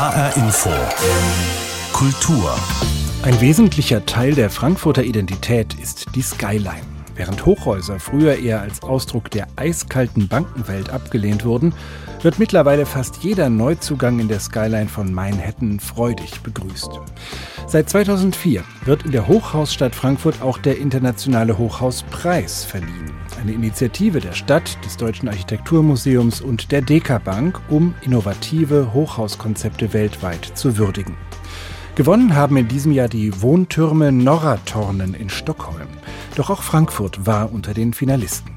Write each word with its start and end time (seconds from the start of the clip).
HR 0.00 0.34
Info. 0.38 0.70
Kultur. 1.92 2.58
Ein 3.22 3.38
wesentlicher 3.42 4.06
Teil 4.06 4.32
der 4.32 4.48
Frankfurter 4.48 5.02
Identität 5.02 5.74
ist 5.74 6.06
die 6.14 6.22
Skyline. 6.22 6.89
Während 7.20 7.44
Hochhäuser 7.44 8.00
früher 8.00 8.38
eher 8.38 8.62
als 8.62 8.82
Ausdruck 8.82 9.30
der 9.30 9.46
eiskalten 9.56 10.26
Bankenwelt 10.26 10.88
abgelehnt 10.88 11.44
wurden, 11.44 11.74
wird 12.22 12.38
mittlerweile 12.38 12.86
fast 12.86 13.18
jeder 13.18 13.50
Neuzugang 13.50 14.20
in 14.20 14.28
der 14.28 14.40
Skyline 14.40 14.88
von 14.88 15.12
Manhattan 15.12 15.80
freudig 15.80 16.40
begrüßt. 16.40 16.88
Seit 17.66 17.90
2004 17.90 18.64
wird 18.86 19.02
in 19.02 19.12
der 19.12 19.28
Hochhausstadt 19.28 19.94
Frankfurt 19.94 20.40
auch 20.40 20.56
der 20.56 20.78
Internationale 20.78 21.58
Hochhauspreis 21.58 22.64
verliehen. 22.64 23.10
Eine 23.38 23.52
Initiative 23.52 24.20
der 24.20 24.32
Stadt, 24.32 24.78
des 24.82 24.96
Deutschen 24.96 25.28
Architekturmuseums 25.28 26.40
und 26.40 26.72
der 26.72 26.80
Deka 26.80 27.18
Bank, 27.18 27.60
um 27.68 27.94
innovative 28.00 28.94
Hochhauskonzepte 28.94 29.92
weltweit 29.92 30.52
zu 30.54 30.78
würdigen. 30.78 31.18
Gewonnen 32.00 32.34
haben 32.34 32.56
in 32.56 32.66
diesem 32.66 32.92
Jahr 32.92 33.08
die 33.08 33.42
Wohntürme 33.42 34.10
Norratornen 34.10 35.12
in 35.12 35.28
Stockholm. 35.28 35.86
Doch 36.34 36.48
auch 36.48 36.62
Frankfurt 36.62 37.26
war 37.26 37.52
unter 37.52 37.74
den 37.74 37.92
Finalisten. 37.92 38.52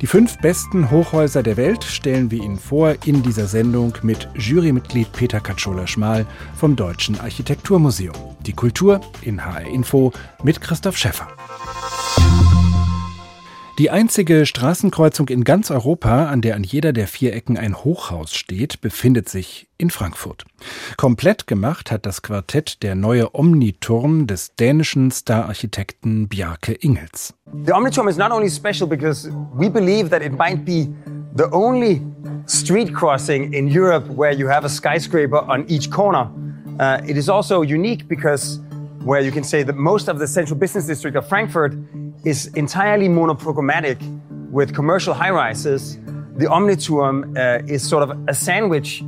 Die 0.00 0.08
fünf 0.08 0.38
besten 0.38 0.90
Hochhäuser 0.90 1.44
der 1.44 1.56
Welt 1.56 1.84
stellen 1.84 2.32
wir 2.32 2.42
Ihnen 2.42 2.58
vor 2.58 2.96
in 3.04 3.22
dieser 3.22 3.46
Sendung 3.46 3.96
mit 4.02 4.28
Jurymitglied 4.34 5.12
Peter 5.12 5.38
Katschola-Schmal 5.38 6.26
vom 6.56 6.74
Deutschen 6.74 7.20
Architekturmuseum. 7.20 8.16
Die 8.46 8.52
Kultur 8.52 9.00
in 9.20 9.44
HR 9.44 9.60
Info 9.60 10.12
mit 10.42 10.60
Christoph 10.60 10.96
Schäffer. 10.96 11.28
Die 13.78 13.88
einzige 13.88 14.44
Straßenkreuzung 14.44 15.30
in 15.30 15.44
ganz 15.44 15.70
Europa, 15.70 16.26
an 16.26 16.42
der 16.42 16.56
an 16.56 16.62
jeder 16.62 16.92
der 16.92 17.06
vier 17.06 17.32
Ecken 17.32 17.56
ein 17.56 17.74
Hochhaus 17.74 18.34
steht, 18.34 18.82
befindet 18.82 19.30
sich 19.30 19.66
in 19.78 19.88
Frankfurt. 19.88 20.44
Komplett 20.98 21.46
gemacht 21.46 21.90
hat 21.90 22.04
das 22.04 22.20
Quartett 22.20 22.82
der 22.82 22.94
neue 22.94 23.34
Omniturm 23.34 24.26
des 24.26 24.54
dänischen 24.56 25.10
Stararchitekten 25.10 26.28
Bjarke 26.28 26.74
Ingels. 26.74 27.32
The 27.64 27.72
Omniturm 27.72 28.08
is 28.08 28.18
not 28.18 28.30
only 28.30 28.50
special 28.50 28.86
because 28.86 29.30
we 29.56 29.70
believe 29.70 30.10
that 30.10 30.20
it 30.20 30.32
might 30.36 30.66
be 30.66 30.88
the 31.34 31.50
only 31.50 32.02
street 32.44 32.92
crossing 32.92 33.54
in 33.54 33.68
Europe 33.68 34.06
where 34.14 34.34
you 34.34 34.50
have 34.50 34.66
a 34.66 34.68
skyscraper 34.68 35.48
on 35.48 35.64
each 35.68 35.90
corner. 35.90 36.30
Uh, 36.78 36.98
it 37.08 37.16
is 37.16 37.30
also 37.30 37.62
unique 37.62 38.06
because 38.06 38.60
where 39.04 39.20
you 39.20 39.32
can 39.32 39.44
say 39.44 39.62
that 39.62 39.76
most 39.76 40.08
of 40.08 40.18
the 40.18 40.26
central 40.26 40.58
business 40.58 40.86
district 40.86 41.16
of 41.16 41.28
Frankfurt 41.28 41.74
is 42.24 42.46
entirely 42.54 43.08
monoprogrammatic 43.08 43.98
with 44.50 44.74
commercial 44.74 45.14
high 45.14 45.30
rises. 45.30 45.98
The 46.36 46.46
Omniturm 46.46 47.36
uh, 47.36 47.62
is 47.66 47.86
sort 47.86 48.02
of 48.02 48.16
a 48.28 48.34
sandwich 48.34 49.02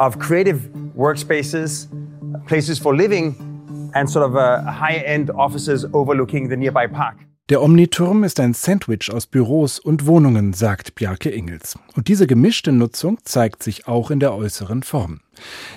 of 0.00 0.18
creative 0.18 0.70
workspaces, 0.96 1.88
places 2.46 2.78
for 2.78 2.96
living, 2.96 3.34
and 3.94 4.08
sort 4.08 4.24
of 4.24 4.36
uh, 4.36 4.62
high 4.62 4.96
end 5.04 5.30
offices 5.30 5.84
overlooking 5.92 6.48
the 6.48 6.56
nearby 6.56 6.86
park. 6.86 7.16
Der 7.50 7.62
Omniturm 7.62 8.24
ist 8.24 8.40
ein 8.40 8.52
Sandwich 8.52 9.10
aus 9.10 9.26
Büros 9.26 9.78
und 9.78 10.04
Wohnungen, 10.04 10.52
sagt 10.52 10.94
Bjarke 10.94 11.30
Ingels. 11.30 11.78
Und 11.96 12.08
diese 12.08 12.26
gemischte 12.26 12.72
Nutzung 12.72 13.18
zeigt 13.24 13.62
sich 13.62 13.88
auch 13.88 14.10
in 14.10 14.20
der 14.20 14.34
äußeren 14.34 14.82
Form. 14.82 15.20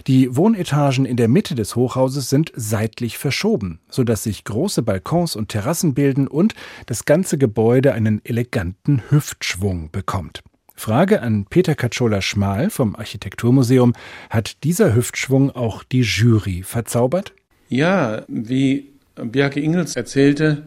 Die 0.07 0.35
Wohnetagen 0.35 1.05
in 1.05 1.17
der 1.17 1.27
Mitte 1.27 1.55
des 1.55 1.75
Hochhauses 1.75 2.29
sind 2.29 2.51
seitlich 2.55 3.17
verschoben, 3.17 3.79
sodass 3.89 4.23
sich 4.23 4.43
große 4.43 4.81
Balkons 4.81 5.35
und 5.35 5.49
Terrassen 5.49 5.93
bilden 5.93 6.27
und 6.27 6.53
das 6.85 7.05
ganze 7.05 7.37
Gebäude 7.37 7.93
einen 7.93 8.21
eleganten 8.23 9.03
Hüftschwung 9.09 9.91
bekommt. 9.91 10.41
Frage 10.75 11.21
an 11.21 11.45
Peter 11.47 11.75
Katschola-Schmal 11.75 12.71
vom 12.71 12.95
Architekturmuseum. 12.95 13.93
Hat 14.29 14.63
dieser 14.63 14.95
Hüftschwung 14.95 15.51
auch 15.51 15.83
die 15.83 16.01
Jury 16.01 16.63
verzaubert? 16.63 17.33
Ja, 17.69 18.23
wie 18.27 18.89
Bjarke 19.15 19.59
Ingels 19.59 19.95
erzählte, 19.95 20.63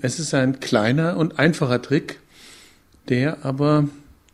es 0.00 0.18
ist 0.18 0.32
ein 0.32 0.60
kleiner 0.60 1.16
und 1.16 1.38
einfacher 1.38 1.82
Trick, 1.82 2.20
der 3.08 3.44
aber 3.44 3.88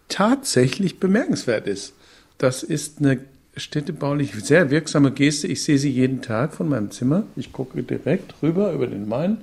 tatsächlich 0.08 1.00
bemerkenswert 1.00 1.66
ist. 1.66 1.94
Das 2.38 2.62
ist 2.62 2.98
eine 3.00 3.18
städtebaulich 3.56 4.34
sehr 4.34 4.70
wirksame 4.70 5.10
Geste. 5.12 5.46
Ich 5.46 5.62
sehe 5.62 5.78
sie 5.78 5.90
jeden 5.90 6.22
Tag 6.22 6.54
von 6.54 6.68
meinem 6.68 6.90
Zimmer. 6.90 7.24
Ich 7.36 7.52
gucke 7.52 7.82
direkt 7.82 8.34
rüber 8.42 8.72
über 8.72 8.86
den 8.86 9.08
Main. 9.08 9.38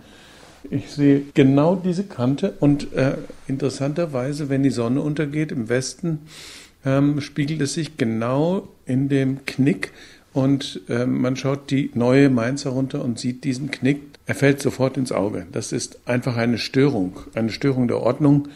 Ich 0.70 0.92
sehe 0.92 1.24
genau 1.34 1.76
diese 1.76 2.04
Kante 2.04 2.54
und 2.60 2.94
äh, 2.94 3.16
interessanterweise, 3.48 4.50
wenn 4.50 4.64
die 4.64 4.70
Sonne 4.70 5.02
untergeht 5.02 5.52
im 5.52 5.70
Westen, 5.70 6.20
ähm, 6.86 7.20
spiegelt 7.22 7.62
es 7.62 7.74
sich 7.74 7.98
genau 7.98 8.68
in 8.86 9.10
dem 9.10 9.46
Knick 9.46 9.92
und 10.34 10.82
äh, 10.88 11.06
man 11.06 11.36
schaut 11.36 11.72
die 11.72 11.92
neue 11.96 12.30
Mainz 12.30 12.66
herunter 12.66 13.04
und 13.04 13.20
sieht 13.20 13.44
diesen 13.44 13.72
Knick 13.72 14.12
er 14.26 14.36
fällt 14.36 14.62
sofort 14.62 14.96
ins 14.96 15.12
Auge. 15.12 15.46
Das 15.52 15.72
ist 15.72 16.00
einfach 16.06 16.38
eine 16.38 16.58
Störung, 16.58 17.20
eine 17.34 17.50
Störung 17.50 17.90
der 17.90 18.00
Ordnung, 18.00 18.48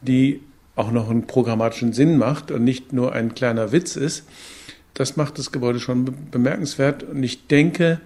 die 0.00 0.40
auch 0.76 0.90
noch 0.90 1.10
einen 1.10 1.26
programmatischen 1.26 1.92
Sinn 1.92 2.16
macht 2.18 2.50
und 2.50 2.64
nicht 2.64 2.94
nur 2.94 3.12
ein 3.12 3.34
kleiner 3.34 3.70
Witz 3.70 3.96
ist. 3.96 4.24
Das 4.94 5.16
macht 5.16 5.38
das 5.38 5.52
Gebäude 5.52 5.80
schon 5.80 6.14
bemerkenswert. 6.30 7.02
Und 7.04 7.22
ich 7.22 7.46
denke, 7.46 8.00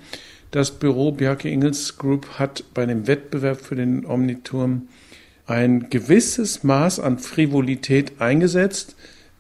das 0.51 0.71
Büro 0.71 1.13
Bjarke 1.13 1.49
Ingels 1.49 1.97
Group 1.97 2.39
hat 2.39 2.65
bei 2.75 2.85
dem 2.85 3.07
Wettbewerb 3.07 3.61
für 3.61 3.75
den 3.77 4.05
Omniturm 4.05 4.89
ein 5.47 5.89
gewisses 5.91 6.63
Maß 6.63 7.01
an 7.01 7.19
Frivolität 7.19 8.21
eingesetzt, 8.21 8.97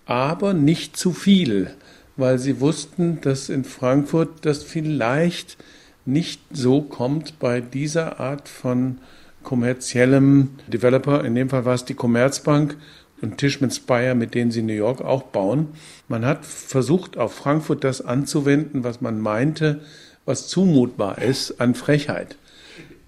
aber 0.07 0.55
nicht 0.55 0.97
zu 0.97 1.13
viel, 1.13 1.71
weil 2.17 2.39
sie 2.39 2.61
wussten, 2.61 3.21
dass 3.21 3.49
in 3.49 3.65
Frankfurt 3.65 4.45
das 4.47 4.63
vielleicht 4.63 5.59
nicht 6.05 6.41
so 6.51 6.83
kommt 6.83 7.39
bei 7.39 7.61
dieser 7.61 8.19
Art 8.19 8.49
von 8.49 8.99
kommerziellem 9.43 10.51
Developer. 10.67 11.25
In 11.25 11.35
dem 11.35 11.51
Fall 11.51 11.65
war 11.65 11.75
es 11.75 11.85
die 11.85 11.95
Commerzbank 11.95 12.77
und 13.23 13.39
Tishman 13.39 13.71
Speyer, 13.71 14.15
mit 14.15 14.35
denen 14.35 14.51
sie 14.51 14.63
New 14.63 14.73
York 14.73 15.01
auch 15.01 15.23
bauen. 15.23 15.69
Man 16.09 16.27
hat 16.27 16.45
versucht, 16.45 17.17
auf 17.17 17.33
Frankfurt 17.33 17.85
das 17.85 18.03
anzuwenden, 18.03 18.85
was 18.85 19.01
man 19.01 19.21
meinte, 19.21 19.81
was 20.25 20.49
zumutbar 20.49 21.23
ist 21.23 21.61
an 21.61 21.75
Frechheit. 21.75 22.37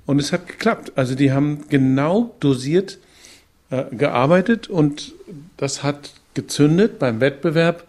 Und 0.07 0.21
es 0.21 0.33
hat 0.33 0.47
geklappt. 0.47 0.93
Also 0.97 1.15
die 1.15 1.33
haben 1.33 1.65
genau 1.69 2.35
dosiert 2.41 2.99
äh, 3.71 3.85
gearbeitet 3.95 4.69
und 4.69 5.15
das 5.57 5.83
hat 5.83 6.15
gezündet 6.35 6.99
beim 6.99 7.21
Wettbewerb 7.21 7.87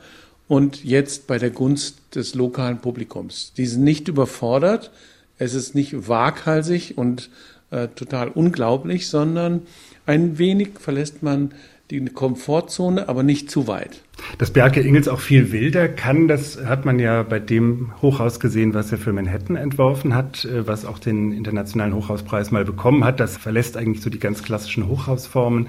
und 0.48 0.84
jetzt 0.84 1.28
bei 1.28 1.38
der 1.38 1.50
Gunst 1.50 1.98
des 2.16 2.36
lokalen 2.36 2.80
Publikums. 2.80 3.54
Die 3.58 3.66
sind 3.66 3.84
nicht 3.84 4.08
überfordert, 4.08 4.92
es 5.38 5.54
ist 5.54 5.76
nicht 5.76 6.08
waghalsig 6.08 6.98
und 6.98 7.30
äh, 7.72 7.88
total 7.90 8.30
unglaublich, 8.30 9.08
sondern 9.10 9.64
ein 10.06 10.38
wenig 10.38 10.80
verlässt 10.80 11.24
man 11.24 11.52
die 11.92 12.04
Komfortzone, 12.06 13.08
aber 13.10 13.24
nicht 13.24 13.52
zu 13.52 13.68
weit. 13.68 14.02
Dass 14.38 14.52
Bjarke 14.52 14.82
Ingels 14.82 15.08
auch 15.08 15.20
viel 15.20 15.52
wilder 15.52 15.88
kann, 15.88 16.28
das 16.28 16.66
hat 16.66 16.86
man 16.86 17.00
ja 17.00 17.24
bei 17.24 17.40
dem 17.40 17.92
Hochhaus 18.02 18.40
gesehen, 18.40 18.74
was 18.74 18.92
er 18.92 18.98
für 18.98 19.14
Manhattan 19.14 19.56
entworfen 19.56 20.16
hat, 20.16 20.46
äh, 20.46 20.66
was 20.68 20.86
auch 20.86 21.00
den 21.00 21.32
Internationalen 21.32 21.94
Hochhauspreis 21.94 22.52
mal 22.52 22.66
bekommen 22.66 23.04
hat. 23.04 23.20
Das 23.20 23.38
verlässt 23.38 23.78
eigentlich 23.78 24.02
so 24.02 24.10
die 24.10 24.20
ganz 24.20 24.42
klassischen 24.42 24.88
Hochhausformen. 24.88 25.68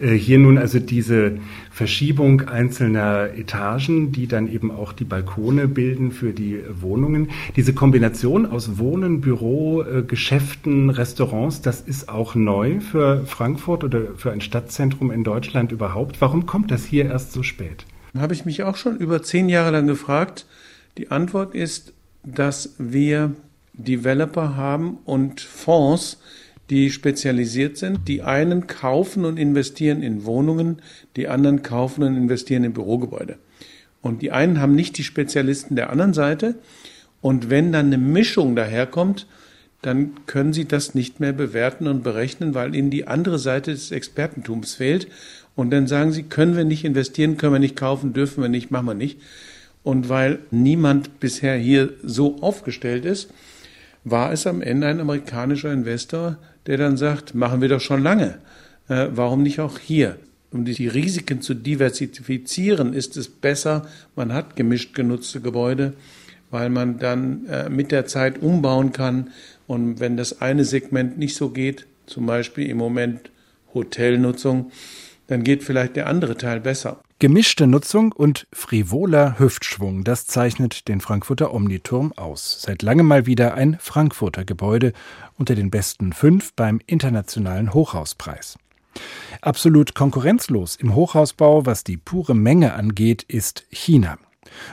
Äh, 0.00 0.12
hier 0.12 0.38
nun 0.38 0.58
also 0.58 0.78
diese 0.78 1.38
Verschiebung 1.70 2.48
einzelner 2.48 3.30
Etagen, 3.36 4.10
die 4.12 4.26
dann 4.26 4.50
eben 4.50 4.70
auch 4.70 4.92
die 4.92 5.04
Balkone 5.04 5.68
bilden 5.68 6.12
für 6.12 6.32
die 6.32 6.60
Wohnungen. 6.80 7.30
Diese 7.56 7.72
Kombination 7.72 8.46
aus 8.46 8.78
Wohnen, 8.78 9.20
Büro, 9.20 9.82
äh, 9.82 10.02
Geschäften, 10.02 10.90
Restaurants, 10.90 11.62
das 11.62 11.80
ist 11.80 12.08
auch 12.08 12.34
neu 12.34 12.80
für 12.80 13.26
Frankfurt 13.26 13.84
oder 13.84 14.02
für 14.16 14.32
ein 14.32 14.40
Stadtzentrum 14.40 15.10
in 15.10 15.24
Deutschland 15.24 15.57
überhaupt. 15.66 16.20
Warum 16.20 16.46
kommt 16.46 16.70
das 16.70 16.84
hier 16.84 17.06
erst 17.06 17.32
so 17.32 17.42
spät? 17.42 17.84
Habe 18.16 18.34
ich 18.34 18.44
mich 18.44 18.62
auch 18.62 18.76
schon 18.76 18.96
über 18.96 19.22
zehn 19.22 19.48
Jahre 19.48 19.70
lang 19.70 19.86
gefragt. 19.86 20.46
Die 20.96 21.10
Antwort 21.10 21.54
ist, 21.54 21.92
dass 22.24 22.74
wir 22.78 23.32
Developer 23.74 24.56
haben 24.56 24.98
und 25.04 25.40
Fonds, 25.40 26.18
die 26.70 26.90
spezialisiert 26.90 27.76
sind. 27.76 28.08
Die 28.08 28.22
einen 28.22 28.66
kaufen 28.66 29.24
und 29.24 29.38
investieren 29.38 30.02
in 30.02 30.24
Wohnungen, 30.24 30.82
die 31.16 31.28
anderen 31.28 31.62
kaufen 31.62 32.02
und 32.02 32.16
investieren 32.16 32.64
in 32.64 32.72
Bürogebäude. 32.72 33.38
Und 34.00 34.22
die 34.22 34.32
einen 34.32 34.60
haben 34.60 34.74
nicht 34.74 34.98
die 34.98 35.04
Spezialisten 35.04 35.76
der 35.76 35.90
anderen 35.90 36.14
Seite. 36.14 36.56
Und 37.20 37.50
wenn 37.50 37.72
dann 37.72 37.86
eine 37.86 37.98
Mischung 37.98 38.54
daherkommt, 38.54 39.26
dann 39.82 40.26
können 40.26 40.52
sie 40.52 40.66
das 40.66 40.94
nicht 40.94 41.20
mehr 41.20 41.32
bewerten 41.32 41.86
und 41.86 42.02
berechnen, 42.02 42.54
weil 42.54 42.74
ihnen 42.74 42.90
die 42.90 43.06
andere 43.06 43.38
Seite 43.38 43.70
des 43.70 43.92
Expertentums 43.92 44.74
fehlt. 44.74 45.08
Und 45.58 45.70
dann 45.72 45.88
sagen 45.88 46.12
sie, 46.12 46.22
können 46.22 46.56
wir 46.56 46.64
nicht 46.64 46.84
investieren, 46.84 47.36
können 47.36 47.54
wir 47.54 47.58
nicht 47.58 47.74
kaufen, 47.74 48.12
dürfen 48.12 48.42
wir 48.42 48.48
nicht, 48.48 48.70
machen 48.70 48.86
wir 48.86 48.94
nicht. 48.94 49.18
Und 49.82 50.08
weil 50.08 50.38
niemand 50.52 51.18
bisher 51.18 51.56
hier 51.56 51.94
so 52.04 52.36
aufgestellt 52.42 53.04
ist, 53.04 53.34
war 54.04 54.32
es 54.32 54.46
am 54.46 54.62
Ende 54.62 54.86
ein 54.86 55.00
amerikanischer 55.00 55.72
Investor, 55.72 56.38
der 56.66 56.76
dann 56.76 56.96
sagt, 56.96 57.34
machen 57.34 57.60
wir 57.60 57.68
doch 57.68 57.80
schon 57.80 58.04
lange. 58.04 58.38
Äh, 58.88 59.08
warum 59.10 59.42
nicht 59.42 59.58
auch 59.58 59.80
hier? 59.80 60.16
Um 60.52 60.64
die 60.64 60.86
Risiken 60.86 61.42
zu 61.42 61.54
diversifizieren, 61.54 62.92
ist 62.92 63.16
es 63.16 63.28
besser, 63.28 63.88
man 64.14 64.32
hat 64.32 64.54
gemischt 64.54 64.94
genutzte 64.94 65.40
Gebäude 65.40 65.94
weil 66.50 66.70
man 66.70 66.98
dann 66.98 67.46
äh, 67.46 67.68
mit 67.68 67.92
der 67.92 68.06
Zeit 68.06 68.42
umbauen 68.42 68.92
kann. 68.92 69.30
Und 69.66 70.00
wenn 70.00 70.16
das 70.16 70.40
eine 70.40 70.64
Segment 70.64 71.18
nicht 71.18 71.36
so 71.36 71.50
geht, 71.50 71.86
zum 72.06 72.26
Beispiel 72.26 72.68
im 72.68 72.78
Moment 72.78 73.30
Hotelnutzung, 73.74 74.70
dann 75.28 75.44
geht 75.44 75.62
vielleicht 75.62 75.94
der 75.94 76.08
andere 76.08 76.36
Teil 76.36 76.60
besser. 76.60 77.00
Gemischte 77.20 77.66
Nutzung 77.66 78.12
und 78.12 78.46
frivoler 78.52 79.38
Hüftschwung, 79.38 80.04
das 80.04 80.26
zeichnet 80.26 80.88
den 80.88 81.00
Frankfurter 81.00 81.54
Omniturm 81.54 82.12
aus. 82.16 82.62
Seit 82.62 82.82
langem 82.82 83.06
mal 83.06 83.26
wieder 83.26 83.54
ein 83.54 83.76
Frankfurter 83.80 84.44
Gebäude 84.44 84.92
unter 85.36 85.54
den 85.54 85.70
besten 85.70 86.12
fünf 86.12 86.52
beim 86.54 86.80
Internationalen 86.86 87.74
Hochhauspreis. 87.74 88.58
Absolut 89.40 89.94
konkurrenzlos 89.94 90.76
im 90.76 90.94
Hochhausbau, 90.94 91.66
was 91.66 91.84
die 91.84 91.96
pure 91.96 92.34
Menge 92.34 92.74
angeht, 92.74 93.22
ist 93.22 93.66
China. 93.70 94.18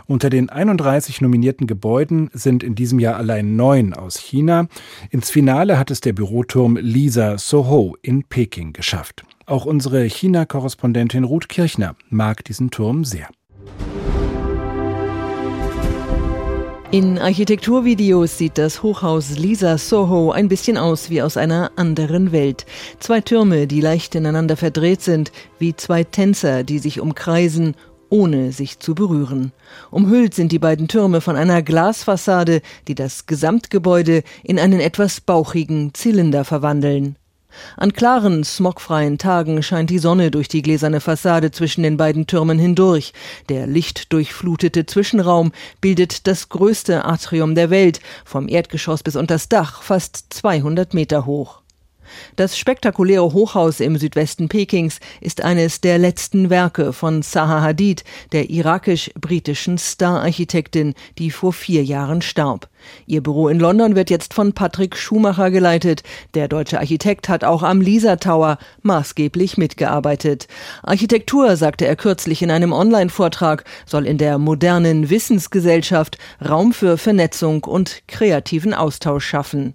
Unter 0.06 0.30
den 0.30 0.50
31 0.50 1.22
nominierten 1.22 1.68
Gebäuden 1.68 2.30
sind 2.34 2.64
in 2.64 2.76
diesem 2.76 3.00
Jahr 3.00 3.18
allein 3.18 3.56
neun 3.56 3.94
aus 3.94 4.18
China. 4.18 4.68
Ins 5.10 5.30
Finale 5.30 5.78
hat 5.78 5.92
es 5.92 6.02
der 6.02 6.14
Büroturm 6.14 6.78
Lisa 6.78 7.38
Soho 7.38 7.96
in 8.02 8.24
Peking 8.24 8.74
geschafft. 8.74 9.24
Auch 9.46 9.66
unsere 9.66 10.04
China-Korrespondentin 10.06 11.24
Ruth 11.24 11.50
Kirchner 11.50 11.96
mag 12.10 12.44
diesen 12.46 12.72
Turm 12.72 13.06
sehr. 13.06 13.28
In 16.96 17.20
Architekturvideos 17.20 18.38
sieht 18.38 18.58
das 18.58 18.82
Hochhaus 18.82 19.38
Lisa 19.38 19.78
Soho 19.78 20.32
ein 20.32 20.48
bisschen 20.48 20.78
aus 20.78 21.10
wie 21.10 21.22
aus 21.22 21.36
einer 21.36 21.72
anderen 21.76 22.32
Welt. 22.32 22.66
Zwei 23.00 23.20
Türme, 23.20 23.68
die 23.68 23.82
leicht 23.82 24.16
ineinander 24.16 24.56
verdreht 24.56 25.02
sind, 25.02 25.34
wie 25.60 25.76
zwei 25.76 26.06
Tänzer, 26.06 26.64
die 26.64 26.80
sich 26.80 27.02
umkreisen 27.02 27.76
ohne 28.16 28.54
sich 28.54 28.80
zu 28.80 28.96
berühren. 28.96 29.52
Umhüllt 29.92 30.34
sind 30.34 30.54
die 30.54 30.60
beiden 30.60 30.88
Türme 30.88 31.20
von 31.20 31.36
einer 31.36 31.62
Glasfassade, 31.62 32.62
die 32.88 32.96
das 32.96 33.26
Gesamtgebäude 33.26 34.24
in 34.42 34.58
einen 34.58 34.80
etwas 34.80 35.20
bauchigen 35.20 35.94
Zylinder 35.94 36.46
verwandeln. 36.46 37.18
An 37.76 37.92
klaren, 37.92 38.46
smogfreien 38.46 39.18
Tagen 39.18 39.62
scheint 39.64 39.90
die 39.90 40.00
Sonne 40.00 40.32
durch 40.32 40.48
die 40.48 40.62
gläserne 40.62 41.02
Fassade 41.02 41.52
zwischen 41.52 41.84
den 41.84 41.98
beiden 41.98 42.26
Türmen 42.26 42.58
hindurch. 42.58 43.12
Der 43.50 43.68
lichtdurchflutete 43.68 44.86
Zwischenraum 44.86 45.52
bildet 45.82 46.26
das 46.26 46.48
größte 46.48 47.04
Atrium 47.04 47.54
der 47.54 47.70
Welt, 47.70 48.00
vom 48.24 48.48
Erdgeschoss 48.48 49.04
bis 49.04 49.18
unters 49.18 49.50
Dach, 49.50 49.82
fast 49.82 50.26
200 50.30 50.94
Meter 50.94 51.26
hoch. 51.26 51.65
Das 52.36 52.58
spektakuläre 52.58 53.34
Hochhaus 53.34 53.80
im 53.80 53.98
Südwesten 53.98 54.50
Pekings 54.50 55.00
ist 55.22 55.42
eines 55.42 55.82
der 55.82 55.98
letzten 55.98 56.50
Werke 56.50 56.94
von 56.94 57.24
Zaha 57.24 57.62
Hadid, 57.62 58.04
der 58.32 58.50
irakisch-britischen 58.50 59.78
Star-Architektin, 59.78 60.94
die 61.18 61.32
vor 61.32 61.54
vier 61.54 61.84
Jahren 61.84 62.22
starb. 62.22 62.70
Ihr 63.08 63.22
Büro 63.22 63.48
in 63.48 63.60
London 63.60 63.96
wird 63.96 64.10
jetzt 64.10 64.34
von 64.34 64.54
Patrick 64.54 64.96
Schumacher 64.96 65.52
geleitet. 65.52 66.04
Der 66.34 66.48
deutsche 66.48 66.80
Architekt 66.80 67.30
hat 67.30 67.44
auch 67.44 67.64
am 67.64 67.82
Lisa 67.82 68.16
Tower 68.16 68.58
maßgeblich 68.82 69.58
mitgearbeitet. 69.58 70.48
Architektur, 70.84 71.56
sagte 71.56 71.86
er 71.86 71.96
kürzlich 71.96 72.42
in 72.42 72.52
einem 72.52 72.74
Online-Vortrag, 72.74 73.64
soll 73.86 74.06
in 74.06 74.18
der 74.18 74.38
modernen 74.38 75.10
Wissensgesellschaft 75.10 76.18
Raum 76.48 76.74
für 76.74 76.98
Vernetzung 76.98 77.64
und 77.64 78.04
kreativen 78.08 78.74
Austausch 78.74 79.26
schaffen. 79.26 79.74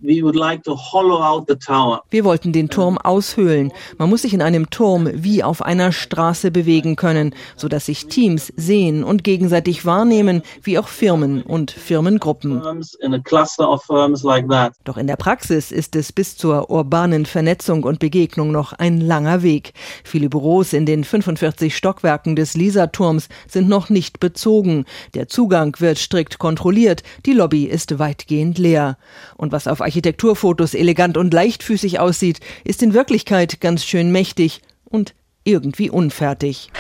Wir 2.11 2.25
wollten 2.25 2.53
den 2.53 2.69
Turm 2.69 2.99
aushöhlen. 2.99 3.73
Man 3.99 4.11
muss 4.11 4.23
sich 4.23 4.35
in 4.35 4.43
einem 4.43 4.71
Turm 4.71 5.09
wie 5.13 5.43
auf 5.43 5.63
einer 5.63 5.93
Straße 5.93 6.51
bewegen 6.51 6.97
können, 6.97 7.35
sodass 7.57 7.87
sich 7.87 8.07
Teams 8.07 8.53
sehen 8.57 9.05
und 9.05 9.25
gegenseitig 9.25 9.85
wahrnehmen, 9.87 10.43
wie 10.63 10.79
auch 10.79 10.89
Firmen 10.89 11.43
und 11.43 11.71
Firmengruppen 11.71 12.63
in 13.03 13.15
a 13.15 13.19
cluster 13.19 13.69
of 13.69 13.83
firms 13.85 14.23
like 14.23 14.49
that. 14.49 14.73
Doch 14.85 14.97
in 14.97 15.07
der 15.07 15.17
Praxis 15.17 15.73
ist 15.73 15.97
es 15.97 16.13
bis 16.13 16.37
zur 16.37 16.71
urbanen 16.71 17.27
Vernetzung 17.27 17.85
und 17.85 17.99
Begegnung 17.99 18.53
noch 18.53 18.73
ein 18.73 19.01
langer 19.01 19.43
Weg. 19.43 19.73
Viele 20.05 20.29
Büros 20.29 20.73
in 20.73 20.87
den 20.87 21.05
45 21.05 21.77
Stockwerken 21.77 22.37
des 22.37 22.55
Lisa-Turms 22.55 23.29
sind 23.49 23.69
noch 23.69 23.91
nicht 23.91 24.21
bezogen. 24.21 24.85
Der 25.15 25.29
Zugang 25.29 25.77
wird 25.81 25.99
strikt 25.99 26.39
kontrolliert, 26.39 27.03
die 27.27 27.33
Lobby 27.33 27.65
ist 27.65 27.99
weitgehend 27.99 28.59
leer. 28.59 28.97
Und 29.37 29.53
was 29.53 29.67
auf 29.67 29.81
Architekturfotos 29.81 30.75
elegant 30.75 31.17
und 31.17 31.33
leichtfüßig 31.33 31.99
aussieht, 31.99 32.41
ist 32.65 32.83
in 32.83 32.95
Wirklichkeit 32.95 33.61
ganz 33.61 33.85
schön 33.85 34.13
mächtig 34.13 34.63
und 34.85 35.15
irgendwie 35.45 35.91
unfertig. 35.91 36.71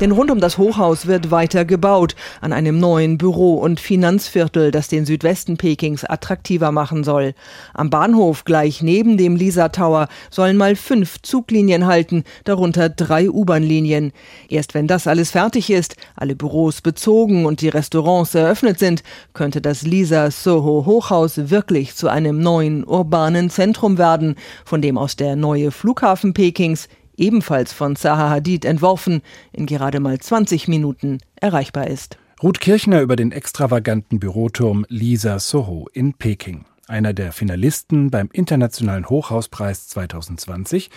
Denn 0.00 0.10
rund 0.10 0.32
um 0.32 0.40
das 0.40 0.58
Hochhaus 0.58 1.06
wird 1.06 1.30
weiter 1.30 1.64
gebaut 1.64 2.16
an 2.40 2.52
einem 2.52 2.80
neuen 2.80 3.16
Büro- 3.16 3.58
und 3.58 3.78
Finanzviertel, 3.78 4.72
das 4.72 4.88
den 4.88 5.06
Südwesten 5.06 5.56
Pekings 5.56 6.04
attraktiver 6.04 6.72
machen 6.72 7.04
soll. 7.04 7.32
Am 7.74 7.90
Bahnhof 7.90 8.44
gleich 8.44 8.82
neben 8.82 9.16
dem 9.16 9.36
Lisa 9.36 9.68
Tower 9.68 10.08
sollen 10.30 10.56
mal 10.56 10.74
fünf 10.74 11.22
Zuglinien 11.22 11.86
halten, 11.86 12.24
darunter 12.42 12.88
drei 12.88 13.30
U-Bahn-Linien. 13.30 14.10
Erst 14.48 14.74
wenn 14.74 14.88
das 14.88 15.06
alles 15.06 15.30
fertig 15.30 15.70
ist, 15.70 15.94
alle 16.16 16.34
Büros 16.34 16.80
bezogen 16.80 17.46
und 17.46 17.60
die 17.60 17.68
Restaurants 17.68 18.34
eröffnet 18.34 18.80
sind, 18.80 19.04
könnte 19.32 19.60
das 19.60 19.82
Lisa 19.82 20.32
Soho 20.32 20.86
Hochhaus 20.86 21.50
wirklich 21.50 21.94
zu 21.94 22.08
einem 22.08 22.40
neuen 22.40 22.84
urbanen 22.84 23.48
Zentrum 23.48 23.96
werden, 23.96 24.34
von 24.64 24.82
dem 24.82 24.98
aus 24.98 25.14
der 25.14 25.36
neue 25.36 25.70
Flughafen 25.70 26.34
Pekings 26.34 26.88
ebenfalls 27.16 27.72
von 27.72 27.96
Zaha 27.96 28.30
Hadid 28.30 28.64
entworfen, 28.64 29.22
in 29.52 29.66
gerade 29.66 30.00
mal 30.00 30.18
20 30.18 30.68
Minuten 30.68 31.18
erreichbar 31.36 31.88
ist. 31.88 32.18
Ruth 32.42 32.60
Kirchner 32.60 33.00
über 33.00 33.16
den 33.16 33.32
extravaganten 33.32 34.18
Büroturm 34.18 34.84
Lisa 34.88 35.38
Soho 35.38 35.88
in 35.92 36.14
Peking, 36.14 36.66
einer 36.88 37.14
der 37.14 37.32
Finalisten 37.32 38.10
beim 38.10 38.28
Internationalen 38.32 39.08
Hochhauspreis 39.08 39.88
2020, 39.88 40.90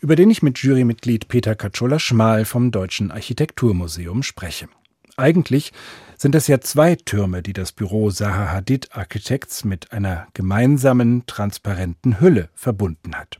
über 0.00 0.16
den 0.16 0.30
ich 0.30 0.42
mit 0.42 0.58
Jurymitglied 0.58 1.28
Peter 1.28 1.54
Katschola-Schmal 1.54 2.44
vom 2.44 2.70
Deutschen 2.70 3.10
Architekturmuseum 3.10 4.22
spreche. 4.22 4.68
Eigentlich 5.16 5.72
sind 6.18 6.34
es 6.34 6.46
ja 6.46 6.60
zwei 6.60 6.94
Türme, 6.94 7.42
die 7.42 7.52
das 7.52 7.72
Büro 7.72 8.10
Zaha 8.10 8.52
Hadid 8.52 8.88
Architects 8.92 9.64
mit 9.64 9.92
einer 9.92 10.28
gemeinsamen, 10.34 11.24
transparenten 11.26 12.20
Hülle 12.20 12.48
verbunden 12.54 13.14
hat. 13.14 13.38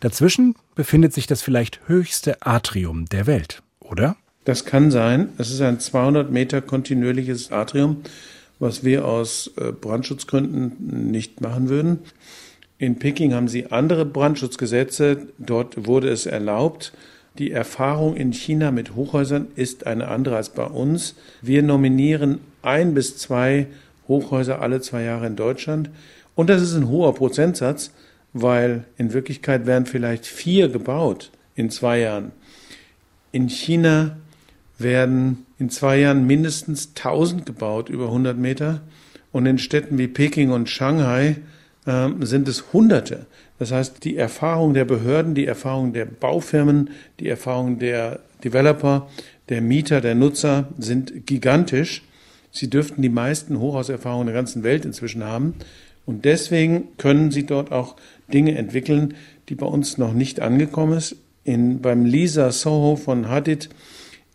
Dazwischen 0.00 0.54
befindet 0.74 1.12
sich 1.12 1.26
das 1.26 1.42
vielleicht 1.42 1.80
höchste 1.86 2.44
Atrium 2.46 3.06
der 3.06 3.26
Welt, 3.26 3.62
oder? 3.80 4.16
Das 4.44 4.64
kann 4.64 4.90
sein. 4.90 5.30
Es 5.38 5.50
ist 5.50 5.60
ein 5.60 5.80
200 5.80 6.30
Meter 6.30 6.60
kontinuierliches 6.60 7.50
Atrium, 7.50 8.02
was 8.58 8.84
wir 8.84 9.06
aus 9.06 9.50
äh, 9.56 9.72
Brandschutzgründen 9.72 11.10
nicht 11.10 11.40
machen 11.40 11.68
würden. 11.68 12.00
In 12.78 12.98
Peking 12.98 13.32
haben 13.32 13.48
sie 13.48 13.72
andere 13.72 14.04
Brandschutzgesetze. 14.04 15.28
Dort 15.38 15.86
wurde 15.86 16.10
es 16.10 16.26
erlaubt. 16.26 16.92
Die 17.38 17.50
Erfahrung 17.50 18.16
in 18.16 18.32
China 18.32 18.70
mit 18.70 18.94
Hochhäusern 18.94 19.48
ist 19.56 19.86
eine 19.86 20.08
andere 20.08 20.36
als 20.36 20.50
bei 20.50 20.64
uns. 20.64 21.14
Wir 21.40 21.62
nominieren 21.62 22.40
ein 22.62 22.94
bis 22.94 23.16
zwei 23.16 23.66
Hochhäuser 24.06 24.60
alle 24.60 24.80
zwei 24.80 25.02
Jahre 25.02 25.26
in 25.26 25.36
Deutschland. 25.36 25.90
Und 26.34 26.50
das 26.50 26.62
ist 26.62 26.74
ein 26.74 26.88
hoher 26.88 27.14
Prozentsatz 27.14 27.90
weil 28.34 28.84
in 28.98 29.14
Wirklichkeit 29.14 29.64
werden 29.64 29.86
vielleicht 29.86 30.26
vier 30.26 30.68
gebaut 30.68 31.30
in 31.54 31.70
zwei 31.70 32.00
Jahren. 32.00 32.32
In 33.32 33.48
China 33.48 34.16
werden 34.76 35.46
in 35.58 35.70
zwei 35.70 36.00
Jahren 36.00 36.26
mindestens 36.26 36.90
1000 36.96 37.46
gebaut, 37.46 37.88
über 37.88 38.06
100 38.06 38.36
Meter. 38.36 38.82
Und 39.32 39.46
in 39.46 39.58
Städten 39.58 39.98
wie 39.98 40.08
Peking 40.08 40.50
und 40.50 40.68
Shanghai 40.68 41.36
äh, 41.86 42.08
sind 42.20 42.48
es 42.48 42.72
Hunderte. 42.72 43.26
Das 43.58 43.72
heißt, 43.72 44.04
die 44.04 44.16
Erfahrung 44.16 44.74
der 44.74 44.84
Behörden, 44.84 45.34
die 45.34 45.46
Erfahrung 45.46 45.92
der 45.92 46.04
Baufirmen, 46.04 46.90
die 47.20 47.28
Erfahrung 47.28 47.78
der 47.78 48.20
Developer, 48.42 49.08
der 49.48 49.60
Mieter, 49.60 50.00
der 50.00 50.14
Nutzer 50.14 50.68
sind 50.78 51.26
gigantisch. 51.26 52.02
Sie 52.50 52.68
dürften 52.68 53.02
die 53.02 53.08
meisten 53.08 53.58
Hochhauserfahrungen 53.58 54.26
der 54.26 54.34
ganzen 54.34 54.62
Welt 54.64 54.84
inzwischen 54.84 55.24
haben. 55.24 55.54
Und 56.06 56.24
deswegen 56.24 56.88
können 56.98 57.30
sie 57.30 57.46
dort 57.46 57.72
auch 57.72 57.96
Dinge 58.32 58.56
entwickeln, 58.56 59.14
die 59.48 59.54
bei 59.54 59.66
uns 59.66 59.98
noch 59.98 60.12
nicht 60.12 60.40
angekommen 60.40 60.96
ist. 60.96 61.16
In, 61.44 61.80
beim 61.80 62.04
Lisa 62.04 62.50
Soho 62.52 62.96
von 62.96 63.28
Hadid 63.28 63.68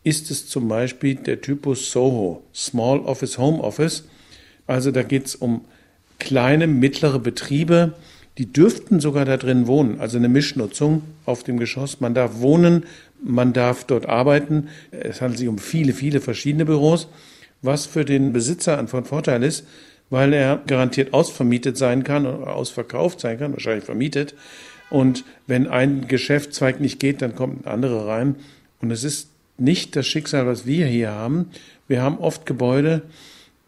ist 0.03 0.31
es 0.31 0.47
zum 0.47 0.67
Beispiel 0.67 1.15
der 1.15 1.41
Typus 1.41 1.91
Soho, 1.91 2.43
Small 2.53 2.99
Office 2.99 3.37
Home 3.37 3.61
Office. 3.61 4.05
Also 4.67 4.91
da 4.91 5.03
geht 5.03 5.25
es 5.25 5.35
um 5.35 5.61
kleine, 6.19 6.67
mittlere 6.67 7.19
Betriebe, 7.19 7.93
die 8.37 8.45
dürften 8.45 8.99
sogar 8.99 9.25
da 9.25 9.37
drin 9.37 9.67
wohnen, 9.67 9.99
also 9.99 10.17
eine 10.17 10.29
Mischnutzung 10.29 11.01
auf 11.25 11.43
dem 11.43 11.57
Geschoss. 11.57 11.99
Man 11.99 12.13
darf 12.13 12.39
wohnen, 12.39 12.85
man 13.21 13.51
darf 13.51 13.83
dort 13.83 14.07
arbeiten. 14.07 14.69
Es 14.91 15.21
handelt 15.21 15.39
sich 15.39 15.47
um 15.47 15.57
viele, 15.57 15.93
viele 15.93 16.21
verschiedene 16.21 16.65
Büros, 16.65 17.07
was 17.61 17.85
für 17.85 18.05
den 18.05 18.31
Besitzer 18.31 18.87
von 18.87 19.03
Vorteil 19.03 19.43
ist, 19.43 19.65
weil 20.09 20.33
er 20.33 20.61
garantiert 20.67 21.13
ausvermietet 21.13 21.77
sein 21.77 22.03
kann 22.03 22.25
oder 22.25 22.55
ausverkauft 22.55 23.19
sein 23.19 23.39
kann, 23.39 23.53
wahrscheinlich 23.53 23.85
vermietet. 23.85 24.35
Und 24.89 25.23
wenn 25.47 25.67
ein 25.67 26.07
Geschäftszweig 26.07 26.79
nicht 26.79 26.99
geht, 26.99 27.21
dann 27.21 27.35
kommt 27.35 27.65
ein 27.65 27.71
anderer 27.71 28.07
rein. 28.07 28.35
Und 28.81 28.91
es 28.91 29.03
ist 29.03 29.29
nicht 29.57 29.95
das 29.95 30.07
Schicksal, 30.07 30.47
was 30.47 30.65
wir 30.65 30.87
hier 30.87 31.11
haben. 31.11 31.51
Wir 31.87 32.01
haben 32.01 32.17
oft 32.17 32.45
Gebäude, 32.45 33.03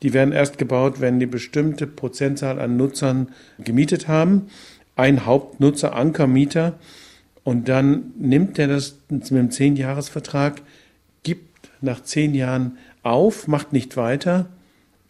Die 0.02 0.14
werden 0.14 0.32
erst 0.32 0.58
gebaut, 0.58 1.00
wenn 1.00 1.20
die 1.20 1.28
bestimmte 1.28 1.86
Prozentzahl 1.86 2.60
an 2.60 2.78
Nutzern 2.78 3.30
gemietet 3.60 4.08
haben. 4.08 4.48
Ein 4.96 5.26
Hauptnutzer, 5.26 5.96
Ankermieter. 5.96 6.80
Und 7.44 7.70
dann 7.70 8.12
nimmt 8.18 8.58
er 8.60 8.68
das 8.68 8.98
mit 9.10 9.32
einem 9.32 9.52
Zehn-Jahres-Vertrag, 9.52 10.62
gibt 11.24 11.70
nach 11.82 12.04
zehn 12.04 12.36
Jahren 12.36 12.78
auf, 13.04 13.48
macht 13.48 13.74
nicht 13.74 13.98
weiter. 13.98 14.48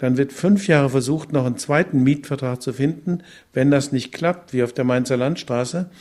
Dann 0.01 0.17
wird 0.17 0.33
fünf 0.33 0.67
Jahre 0.67 0.89
versucht, 0.89 1.31
noch 1.31 1.45
einen 1.45 1.59
zweiten 1.59 2.01
Mietvertrag 2.01 2.59
zu 2.59 2.73
finden. 2.73 3.21
Wenn 3.53 3.69
das 3.69 3.91
nicht 3.91 4.11
klappt, 4.11 4.51
wie 4.51 4.63
auf 4.63 4.73
der 4.73 4.83
Mainzer 4.83 5.15
Landstraße, 5.15 5.91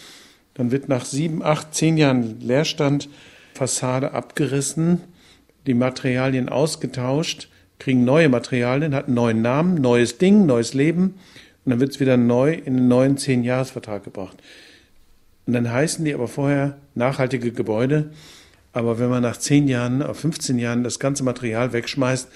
dann 0.55 0.71
wird 0.71 0.89
nach 0.89 1.05
sieben, 1.05 1.43
acht, 1.43 1.75
zehn 1.75 1.99
Jahren 1.99 2.41
Leerstand 2.41 3.11
Fassade 3.53 4.13
abgerissen, 4.13 5.03
die 5.67 5.75
Materialien 5.75 6.49
ausgetauscht, 6.49 7.51
kriegen 7.79 8.07
neue 8.07 8.31
Materialien, 8.31 8.95
hat 8.95 9.05
einen 9.05 9.17
neuen 9.17 9.43
Namen, 9.43 9.75
neues 9.75 10.17
Ding, 10.17 10.47
neues 10.47 10.73
Leben 10.73 11.17
und 11.67 11.71
dann 11.71 11.81
wird 11.81 11.91
es 11.91 12.01
wieder 12.01 12.17
neu 12.17 12.55
in 12.55 12.79
einen 12.79 12.89
neuen 12.89 13.19
Zehn-Jahres-Vertrag 13.19 14.03
gebracht. 14.03 14.39
Und 15.47 15.53
dann 15.53 15.71
heißen 15.71 16.07
die 16.07 16.15
aber 16.15 16.27
vorher 16.27 16.79
nachhaltige 16.95 17.53
Gebäude. 17.53 18.13
Aber 18.73 18.99
wenn 18.99 19.11
man 19.11 19.23
nach 19.23 19.37
zehn 19.37 19.69
Jahren, 19.69 20.03
auf 20.03 20.21
15 20.21 20.59
Jahren 20.59 20.85
das 20.85 20.99
ganze 21.01 21.23
Material 21.23 21.75
wegschmeißt, 21.75 22.29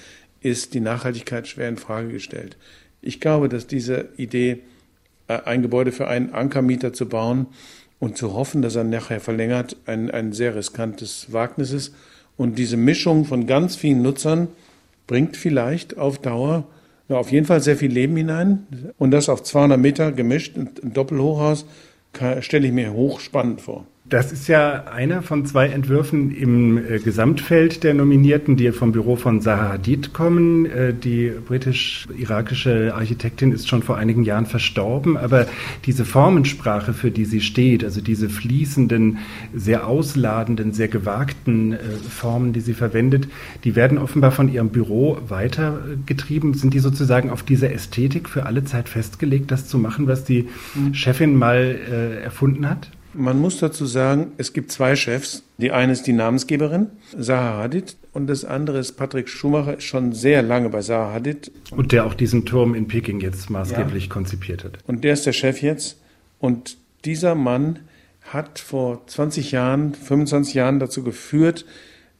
ist 0.45 0.75
die 0.75 0.81
Nachhaltigkeit 0.81 1.49
schwer 1.49 1.69
in 1.69 1.77
Frage 1.77 2.09
gestellt. 2.09 2.57
Ich 3.01 3.21
glaube, 3.21 3.49
dass 3.49 3.67
diese 3.67 4.09
Idee, 4.17 4.61
äh, 5.27 5.41
ein 5.45 5.63
Gebäude 5.63 5.91
für 5.91 6.07
einen 6.07 6.33
Ankermieter 6.33 6.93
zu 6.93 7.09
bauen 7.09 7.47
und 7.99 8.19
zu 8.19 8.35
hoffen, 8.35 8.61
dass 8.63 8.77
er 8.77 8.85
nachher 8.85 9.21
verlängert, 9.21 9.77
ein, 9.87 10.11
ein 10.11 10.33
sehr 10.33 10.55
riskantes 10.55 11.33
Wagnis 11.33 11.73
ist. 11.73 11.95
Und 12.37 12.59
diese 12.59 12.77
Mischung 12.77 13.25
von 13.25 13.47
ganz 13.47 13.77
vielen 13.77 14.03
Nutzern 14.03 14.49
bringt 15.07 15.37
vielleicht 15.37 15.97
auf 15.97 16.19
Dauer 16.19 16.67
ja, 17.09 17.17
auf 17.17 17.31
jeden 17.31 17.47
Fall 17.47 17.61
sehr 17.61 17.77
viel 17.77 17.93
Leben 17.93 18.17
hinein. 18.17 18.67
Und 18.99 19.11
das 19.11 19.29
auf 19.29 19.43
200 19.43 19.79
Meter 19.79 20.13
gemischt, 20.13 20.57
ein 20.57 20.93
Doppelhochhaus, 20.93 21.67
stelle 22.41 22.67
ich 22.67 22.73
mir 22.73 22.93
hochspannend 22.93 23.61
vor. 23.61 23.87
Das 24.15 24.31
ist 24.31 24.47
ja 24.47 24.85
einer 24.85 25.23
von 25.23 25.45
zwei 25.45 25.67
Entwürfen 25.67 26.31
im 26.31 26.79
äh, 26.79 27.01
Gesamtfeld 27.01 27.83
der 27.83 27.95
Nominierten, 27.95 28.57
die 28.57 28.71
vom 28.71 28.93
Büro 28.93 29.17
von 29.17 29.41
Zaha 29.41 29.71
Hadid 29.71 30.13
kommen. 30.13 30.67
Äh, 30.67 30.95
die 30.95 31.33
britisch-irakische 31.45 32.95
Architektin 32.95 33.51
ist 33.51 33.69
schon 33.69 33.83
vor 33.83 33.97
einigen 33.97 34.23
Jahren 34.23 34.47
verstorben, 34.47 35.17
aber 35.17 35.49
diese 35.85 36.05
Formensprache, 36.05 36.93
für 36.93 37.11
die 37.11 37.25
sie 37.25 37.41
steht, 37.41 37.83
also 37.83 38.01
diese 38.01 38.29
fließenden, 38.29 39.19
sehr 39.53 39.85
ausladenden, 39.85 40.73
sehr 40.73 40.87
gewagten 40.87 41.73
äh, 41.73 41.79
Formen, 42.09 42.53
die 42.53 42.61
sie 42.61 42.75
verwendet, 42.75 43.27
die 43.65 43.75
werden 43.75 43.99
offenbar 43.99 44.31
von 44.31 44.49
ihrem 44.49 44.69
Büro 44.69 45.19
weitergetrieben. 45.27 46.55
Sind 46.55 46.73
die 46.73 46.79
sozusagen 46.79 47.31
auf 47.31 47.43
diese 47.43 47.69
Ästhetik 47.69 48.29
für 48.29 48.47
alle 48.47 48.65
Zeit 48.65 48.89
festgelegt, 48.89 49.51
das 49.51 49.67
zu 49.67 49.77
machen, 49.77 50.07
was 50.07 50.23
die 50.23 50.47
mhm. 50.77 50.95
Chefin 50.95 51.35
mal 51.35 52.21
erfunden 52.23 52.71
hat? 52.71 52.91
Man 53.15 53.41
muss 53.41 53.59
dazu 53.59 53.87
sagen, 53.87 54.33
es 54.39 54.53
gibt 54.53 54.73
zwei 54.73 54.97
Chefs. 54.97 55.45
Die 55.59 55.71
eine 55.71 55.93
ist 55.93 56.07
die 56.07 56.13
Namensgeberin, 56.13 56.89
Zaha 57.19 57.59
Hadid, 57.59 57.97
und 58.13 58.27
das 58.27 58.45
andere 58.45 58.79
ist 58.79 58.93
Patrick 58.93 59.29
Schumacher, 59.29 59.79
ist 59.79 59.85
schon 59.85 60.13
sehr 60.13 60.43
lange 60.43 60.69
bei 60.69 60.81
Zaha 60.81 61.13
Hadid. 61.13 61.53
Und 61.71 61.93
der 61.93 62.07
auch 62.07 62.15
diesen 62.15 62.45
Turm 62.45 62.75
in 62.75 62.89
Peking 62.89 63.21
jetzt 63.21 63.51
maßgeblich 63.51 64.05
ja. 64.05 64.13
konzipiert 64.13 64.65
hat. 64.65 64.79
Und 64.87 65.05
der 65.05 65.13
ist 65.13 65.27
der 65.27 65.33
Chef 65.33 65.63
jetzt. 65.63 66.01
Und 66.41 66.77
dieser 67.05 67.35
Mann 67.35 67.81
hat 68.23 68.59
vor 68.59 69.07
20 69.07 69.53
Jahren, 69.53 69.95
25 69.95 70.55
Jahren 70.55 70.81
dazu 70.81 71.05
geführt, 71.05 71.67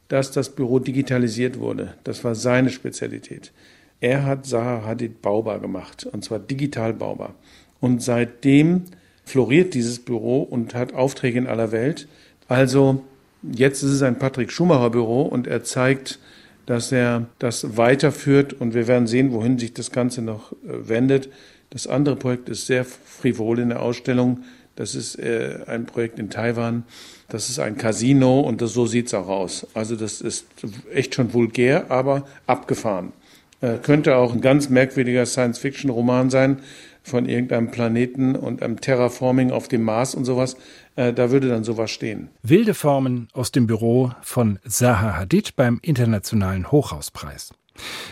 dass 0.09 0.31
das 0.31 0.55
Büro 0.55 0.79
digitalisiert 0.79 1.59
wurde. 1.59 1.95
Das 2.05 2.23
war 2.25 2.35
seine 2.35 2.71
Spezialität. 2.71 3.53
Er 4.01 4.25
hat 4.25 4.47
Zaha 4.47 4.85
Hadid 4.85 5.23
baubar 5.23 5.59
gemacht, 5.59 6.07
und 6.11 6.25
zwar 6.25 6.39
digital 6.39 6.93
baubar. 6.93 7.35
Und 7.81 8.03
seitdem 8.03 8.85
floriert 9.25 9.75
dieses 9.75 9.99
Büro 9.99 10.43
und 10.43 10.75
hat 10.75 10.95
Aufträge 10.95 11.39
in 11.39 11.47
aller 11.47 11.73
Welt. 11.73 12.09
Also 12.49 13.03
jetzt 13.43 13.83
ist 13.83 13.91
es 13.91 14.03
ein 14.03 14.19
Patrick 14.19 14.51
Schumacher 14.51 14.91
Büro 14.91 15.23
und 15.23 15.47
er 15.47 15.65
zeigt, 15.65 16.19
dass 16.67 16.93
er 16.93 17.27
das 17.39 17.77
weiterführt 17.77 18.53
und 18.55 18.75
wir 18.75 18.87
werden 18.87 19.07
sehen, 19.07 19.33
wohin 19.33 19.59
sich 19.59 19.75
das 19.75 19.91
Ganze 19.91 20.23
noch 20.23 20.53
äh, 20.53 20.89
wendet. 20.89 21.29
Das 21.71 21.87
andere 21.87 22.17
Projekt 22.17 22.49
ist 22.49 22.67
sehr 22.67 22.85
frivol 22.85 23.59
in 23.59 23.71
der 23.71 23.83
Ausstellung. 23.83 24.45
Das 24.77 24.95
ist 24.95 25.19
äh, 25.19 25.59
ein 25.67 25.87
Projekt 25.87 26.19
in 26.19 26.31
Taiwan. 26.31 26.85
Das 27.29 27.49
ist 27.49 27.59
ein 27.59 27.77
Casino 27.77 28.41
und 28.41 28.61
das, 28.61 28.73
so 28.73 28.87
sieht's 28.87 29.15
auch 29.15 29.29
aus. 29.29 29.67
Also 29.75 29.97
das 29.97 30.21
ist 30.21 30.47
echt 30.93 31.15
schon 31.15 31.33
vulgär, 31.33 31.91
aber 31.91 32.27
abgefahren. 32.47 33.13
Äh, 33.61 33.79
könnte 33.83 34.17
auch 34.17 34.33
ein 34.33 34.41
ganz 34.41 34.69
merkwürdiger 34.69 35.27
Science-Fiction-Roman 35.27 36.31
sein 36.31 36.59
von 37.05 37.29
irgendeinem 37.29 37.71
Planeten 37.71 38.35
und 38.35 38.63
einem 38.63 38.81
Terraforming 38.81 39.53
auf 39.53 39.69
dem 39.69 39.83
Mars 39.83 40.15
und 40.15 40.25
sowas. 40.25 40.57
Äh, 40.97 41.13
da 41.13 41.31
würde 41.31 41.49
dann 41.49 41.63
sowas 41.63 41.91
stehen. 41.91 42.31
Wilde 42.43 42.75
Formen 42.75 43.29
aus 43.33 43.53
dem 43.53 43.67
Büro 43.67 44.11
von 44.23 44.59
Zaha 44.67 45.17
Hadid 45.17 45.55
beim 45.55 45.79
Internationalen 45.83 46.73
Hochhauspreis. 46.73 47.53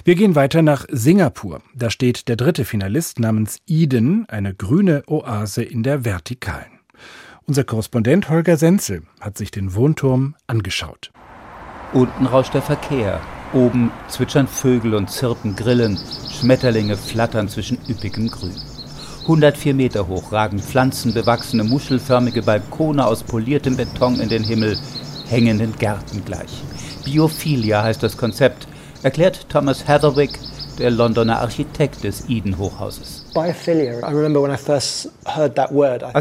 Wir 0.05 0.15
gehen 0.15 0.35
weiter 0.35 0.63
nach 0.63 0.87
Singapur. 0.91 1.63
Da 1.75 1.89
steht 1.91 2.29
der 2.29 2.37
dritte 2.37 2.65
Finalist 2.65 3.19
namens 3.21 3.59
Eden, 3.67 4.27
eine 4.29 4.55
grüne 4.55 5.05
Oase 5.07 5.63
in 5.63 5.83
der 5.83 6.05
Vertikalen. 6.05 6.81
Unser 7.47 7.65
Korrespondent 7.65 8.29
Holger 8.29 8.57
Senzel 8.57 9.03
hat 9.21 9.39
sich 9.39 9.51
den 9.51 9.75
Wohnturm 9.75 10.35
angeschaut. 10.47 11.13
Unten 11.93 12.27
rauscht 12.27 12.55
der 12.55 12.63
Verkehr. 12.63 13.21
Oben 13.53 13.91
zwitschern 14.09 14.49
Vögel 14.49 14.95
und 14.95 15.11
zirpen 15.11 15.55
Grillen. 15.55 15.99
Schmetterlinge 16.31 16.97
flattern 16.97 17.49
zwischen 17.49 17.79
üppigem 17.89 18.29
Grün. 18.29 18.72
104 19.23 19.73
Meter 19.75 20.09
hoch 20.09 20.33
ragen 20.33 20.59
pflanzenbewachsene, 20.59 21.63
muschelförmige 21.63 22.43
Balkone 22.43 23.07
aus 23.07 23.23
poliertem 23.23 23.77
Beton 23.77 24.19
in 24.19 24.29
den 24.29 24.43
Himmel, 24.43 24.77
hängenden 25.29 25.77
Gärten 25.79 26.25
gleich. 26.25 26.65
Biophilia 27.05 27.85
heißt 27.85 28.03
das 28.03 28.17
Konzept, 28.17 28.67
erklärt 29.05 29.49
Thomas 29.49 29.87
Heatherwick, 29.87 30.41
der 30.79 30.91
Londoner 30.91 31.41
Architekt 31.41 32.05
des 32.05 32.29
Eden-Hochhauses. 32.29 33.27
Als 33.35 33.67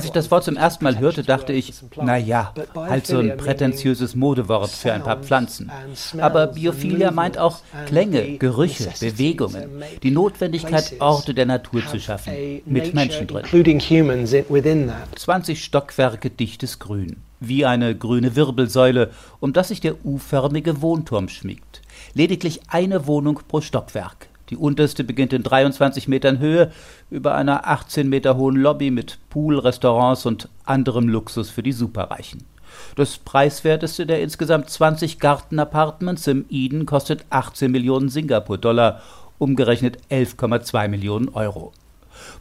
ich 0.06 0.12
das 0.12 0.32
Wort 0.32 0.44
zum 0.44 0.58
ersten 0.58 0.84
Mal 0.84 1.00
hörte, 1.00 1.24
dachte 1.24 1.54
ich, 1.54 1.74
na 2.02 2.18
ja, 2.18 2.54
halt 2.76 3.08
so 3.08 3.20
ein 3.20 3.38
prätentiöses 3.38 4.16
Modewort 4.16 4.70
für 4.70 4.94
ein 4.94 5.04
paar 5.04 5.18
Pflanzen. 5.18 5.72
Aber 6.20 6.48
Biophilia 6.48 7.12
meint 7.12 7.38
auch 7.38 7.60
Klänge, 7.86 8.38
Gerüche, 8.38 8.90
Bewegungen, 9.00 9.84
die 10.04 10.12
Notwendigkeit, 10.12 10.94
Orte 11.00 11.34
der 11.34 11.46
Natur 11.46 11.86
zu 11.88 12.00
schaffen, 12.00 12.34
mit 12.66 12.94
Menschen 12.94 13.28
drin. 13.28 13.46
20 15.16 15.64
Stockwerke 15.64 16.30
dichtes 16.30 16.80
Grün, 16.80 17.18
wie 17.40 17.66
eine 17.66 17.96
grüne 17.96 18.36
Wirbelsäule, 18.36 19.12
um 19.40 19.54
das 19.54 19.70
sich 19.70 19.82
der 19.82 20.06
U-förmige 20.06 20.82
Wohnturm 20.82 21.30
schmiegt. 21.30 21.82
Lediglich 22.14 22.62
eine 22.68 23.08
Wohnung 23.08 23.40
pro 23.48 23.62
Stockwerk. 23.62 24.28
Die 24.52 24.58
unterste 24.58 25.06
beginnt 25.06 25.32
in 25.32 25.44
23 25.44 26.10
Metern 26.10 26.40
Höhe 26.40 26.72
über 27.10 27.36
einer 27.36 27.68
18 27.70 28.10
Meter 28.10 28.36
hohen 28.36 28.58
Lobby 28.58 28.92
mit 28.92 29.18
Pool, 29.30 29.58
Restaurants 29.58 30.26
und 30.26 30.50
anderem 30.66 31.08
Luxus 31.08 31.50
für 31.50 31.64
die 31.64 31.72
Superreichen. 31.72 32.44
Das 32.98 33.18
preiswerteste 33.18 34.06
der 34.06 34.22
insgesamt 34.22 34.70
20 34.70 35.20
Gartenapartments 35.20 36.28
im 36.28 36.46
Eden 36.50 36.86
kostet 36.86 37.24
18 37.30 37.72
Millionen 37.72 38.10
Singapur-Dollar, 38.10 39.02
umgerechnet 39.40 40.00
11,2 40.10 40.90
Millionen 40.90 41.30
Euro. 41.30 41.72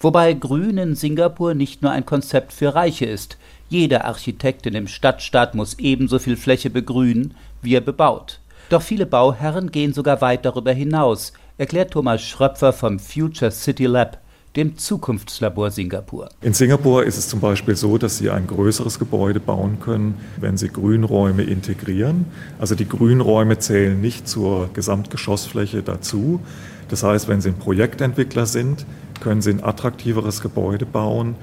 Wobei 0.00 0.32
Grün 0.32 0.78
in 0.78 0.96
Singapur 0.96 1.54
nicht 1.54 1.80
nur 1.80 1.92
ein 1.92 2.04
Konzept 2.04 2.52
für 2.52 2.74
Reiche 2.74 3.06
ist. 3.06 3.38
Jeder 3.68 4.04
Architekt 4.04 4.66
in 4.66 4.74
dem 4.74 4.88
Stadtstaat 4.88 5.54
muss 5.54 5.78
ebenso 5.78 6.18
viel 6.18 6.36
Fläche 6.36 6.70
begrünen, 6.70 7.34
wie 7.62 7.76
er 7.76 7.80
bebaut. 7.80 8.40
Doch 8.68 8.82
viele 8.82 9.06
Bauherren 9.06 9.70
gehen 9.70 9.92
sogar 9.92 10.20
weit 10.20 10.44
darüber 10.44 10.72
hinaus 10.72 11.32
erklärt 11.60 11.90
Thomas 11.90 12.22
Schröpfer 12.22 12.72
vom 12.72 12.98
Future 12.98 13.50
City 13.50 13.84
Lab, 13.84 14.18
dem 14.56 14.78
Zukunftslabor 14.78 15.70
Singapur. 15.70 16.30
In 16.40 16.54
Singapur 16.54 17.04
ist 17.04 17.18
es 17.18 17.28
zum 17.28 17.40
Beispiel 17.40 17.76
so, 17.76 17.98
dass 17.98 18.16
Sie 18.16 18.30
ein 18.30 18.46
größeres 18.46 18.98
Gebäude 18.98 19.40
bauen 19.40 19.78
können, 19.78 20.14
wenn 20.38 20.56
Sie 20.56 20.68
Grünräume 20.68 21.42
integrieren. 21.42 22.24
Also 22.58 22.74
die 22.74 22.88
Grünräume 22.88 23.58
zählen 23.58 24.00
nicht 24.00 24.26
zur 24.26 24.70
Gesamtgeschossfläche 24.72 25.82
dazu. 25.82 26.40
Das 26.88 27.02
heißt, 27.02 27.28
wenn 27.28 27.42
Sie 27.42 27.50
ein 27.50 27.58
Projektentwickler 27.58 28.46
sind, 28.46 28.86
können 29.20 29.42
Sie 29.42 29.50
ein 29.50 29.62
attraktiveres 29.62 30.40
Gebäude 30.40 30.86
bauen 30.86 31.36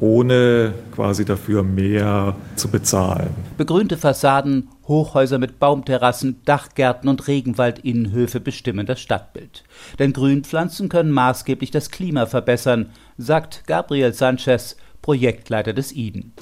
ohne 0.00 0.74
quasi 0.94 1.24
dafür 1.24 1.62
mehr 1.62 2.34
zu 2.56 2.68
bezahlen. 2.68 3.30
Begrünte 3.56 3.96
Fassaden, 3.96 4.68
Hochhäuser 4.86 5.38
mit 5.38 5.58
Baumterrassen, 5.58 6.42
Dachgärten 6.44 7.08
und 7.08 7.26
Regenwaldinnenhöfe 7.26 8.40
bestimmen 8.40 8.86
das 8.86 9.00
Stadtbild. 9.00 9.64
Denn 9.98 10.12
Grünpflanzen 10.12 10.88
können 10.88 11.10
maßgeblich 11.10 11.70
das 11.70 11.90
Klima 11.90 12.26
verbessern, 12.26 12.90
sagt 13.16 13.66
Gabriel 13.66 14.12
Sanchez, 14.12 14.76
Projektleiter 15.04 15.74
des 15.74 15.92
Eden. 15.94 16.32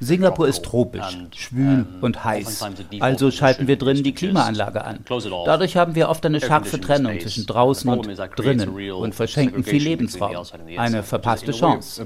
Singapur 0.00 0.48
ist 0.48 0.64
tropisch, 0.64 1.16
schwül 1.36 1.86
und 2.00 2.24
heiß. 2.24 2.64
Also 2.98 3.30
schalten 3.30 3.68
wir 3.68 3.76
drinnen 3.76 4.02
die 4.02 4.12
Klimaanlage 4.12 4.84
an. 4.84 5.04
Dadurch 5.46 5.76
haben 5.76 5.94
wir 5.94 6.08
oft 6.08 6.26
eine 6.26 6.40
scharfe 6.40 6.80
Trennung 6.80 7.20
zwischen 7.20 7.46
draußen 7.46 7.88
und 7.88 8.08
drinnen 8.34 8.68
und 8.90 9.14
verschenken 9.14 9.62
viel 9.62 9.84
Lebensraum. 9.84 10.44
Eine 10.76 11.04
verpasste 11.04 11.52
Chance. 11.52 12.04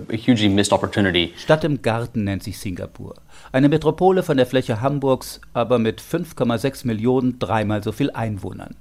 Stadt 1.38 1.64
im 1.64 1.80
Garten 1.80 2.25
nennt 2.25 2.42
sich 2.42 2.59
Singapur. 2.59 3.14
Eine 3.50 3.71
Metropole 3.71 4.23
von 4.23 4.37
der 4.37 4.44
Fläche 4.44 4.83
Hamburgs, 4.83 5.40
aber 5.54 5.78
mit 5.78 6.02
5,6 6.02 6.87
Millionen 6.87 7.38
dreimal 7.38 7.83
so 7.83 7.92
viel 7.92 8.11
Einwohnern. 8.11 8.76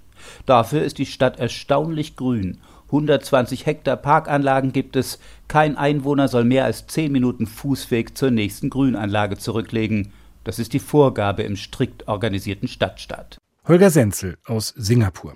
Dafür 0.46 0.84
ist 0.84 0.98
die 0.98 1.06
Stadt 1.06 1.40
erstaunlich 1.40 2.18
grün 2.18 2.58
120 2.94 3.66
Hektar 3.66 3.98
Parkanlagen 3.98 4.72
gibt 4.72 4.96
es. 4.96 5.20
Kein 5.48 5.76
Einwohner 5.78 6.28
soll 6.28 6.44
mehr 6.44 6.66
als 6.66 6.86
10 6.86 7.12
Minuten 7.12 7.48
Fußweg 7.48 8.16
zur 8.16 8.30
nächsten 8.30 8.70
Grünanlage 8.70 9.38
zurücklegen. 9.38 10.12
Das 10.44 10.60
ist 10.60 10.74
die 10.74 10.80
Vorgabe 10.80 11.42
im 11.42 11.56
strikt 11.56 12.08
organisierten 12.08 12.68
Stadtstaat. 12.68 13.38
Holger 13.68 13.90
Senzel 13.90 14.38
aus 14.46 14.74
Singapur. 14.78 15.36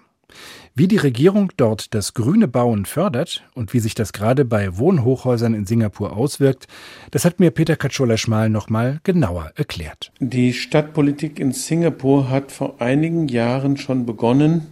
Wie 0.75 0.87
die 0.87 0.97
Regierung 0.97 1.51
dort 1.57 1.95
das 1.95 2.13
grüne 2.13 2.47
Bauen 2.47 2.85
fördert 2.85 3.43
und 3.55 3.73
wie 3.73 3.79
sich 3.79 3.95
das 3.95 4.13
gerade 4.13 4.45
bei 4.45 4.77
Wohnhochhäusern 4.77 5.55
in 5.55 5.65
Singapur 5.65 6.15
auswirkt, 6.15 6.67
das 7.09 7.25
hat 7.25 7.39
mir 7.39 7.49
Peter 7.49 7.75
Katschola-Schmal 7.75 8.49
nochmal 8.49 8.99
genauer 9.03 9.51
erklärt. 9.55 10.11
Die 10.19 10.53
Stadtpolitik 10.53 11.39
in 11.39 11.53
Singapur 11.53 12.29
hat 12.29 12.51
vor 12.51 12.79
einigen 12.81 13.27
Jahren 13.29 13.77
schon 13.77 14.05
begonnen 14.05 14.67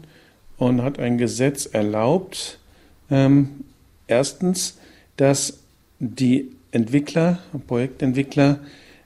und 0.57 0.83
hat 0.83 0.99
ein 0.99 1.17
Gesetz 1.17 1.65
erlaubt, 1.65 2.59
ähm, 3.09 3.49
erstens, 4.07 4.77
dass 5.17 5.59
die 5.99 6.51
Entwickler, 6.71 7.39
Projektentwickler, 7.67 8.59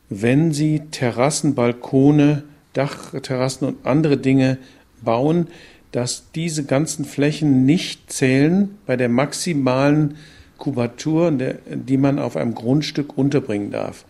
wenn 0.10 0.52
sie 0.54 0.82
Terrassen, 0.92 1.56
Balkone, 1.56 2.44
Dachterrassen 2.74 3.68
und 3.68 3.86
andere 3.86 4.18
Dinge 4.18 4.58
bauen, 5.02 5.48
dass 5.92 6.32
diese 6.34 6.66
ganzen 6.66 7.06
Flächen 7.06 7.66
nicht 7.66 8.12
zählen 8.12 8.78
bei 8.86 8.96
der 8.96 9.10
maximalen 9.10 10.18
Kubatur, 10.58 11.32
die 11.32 11.98
man 11.98 12.20
auf 12.20 12.36
einem 12.36 12.54
Grundstück 12.54 13.18
unterbringen 13.18 13.72
darf. 13.72 14.06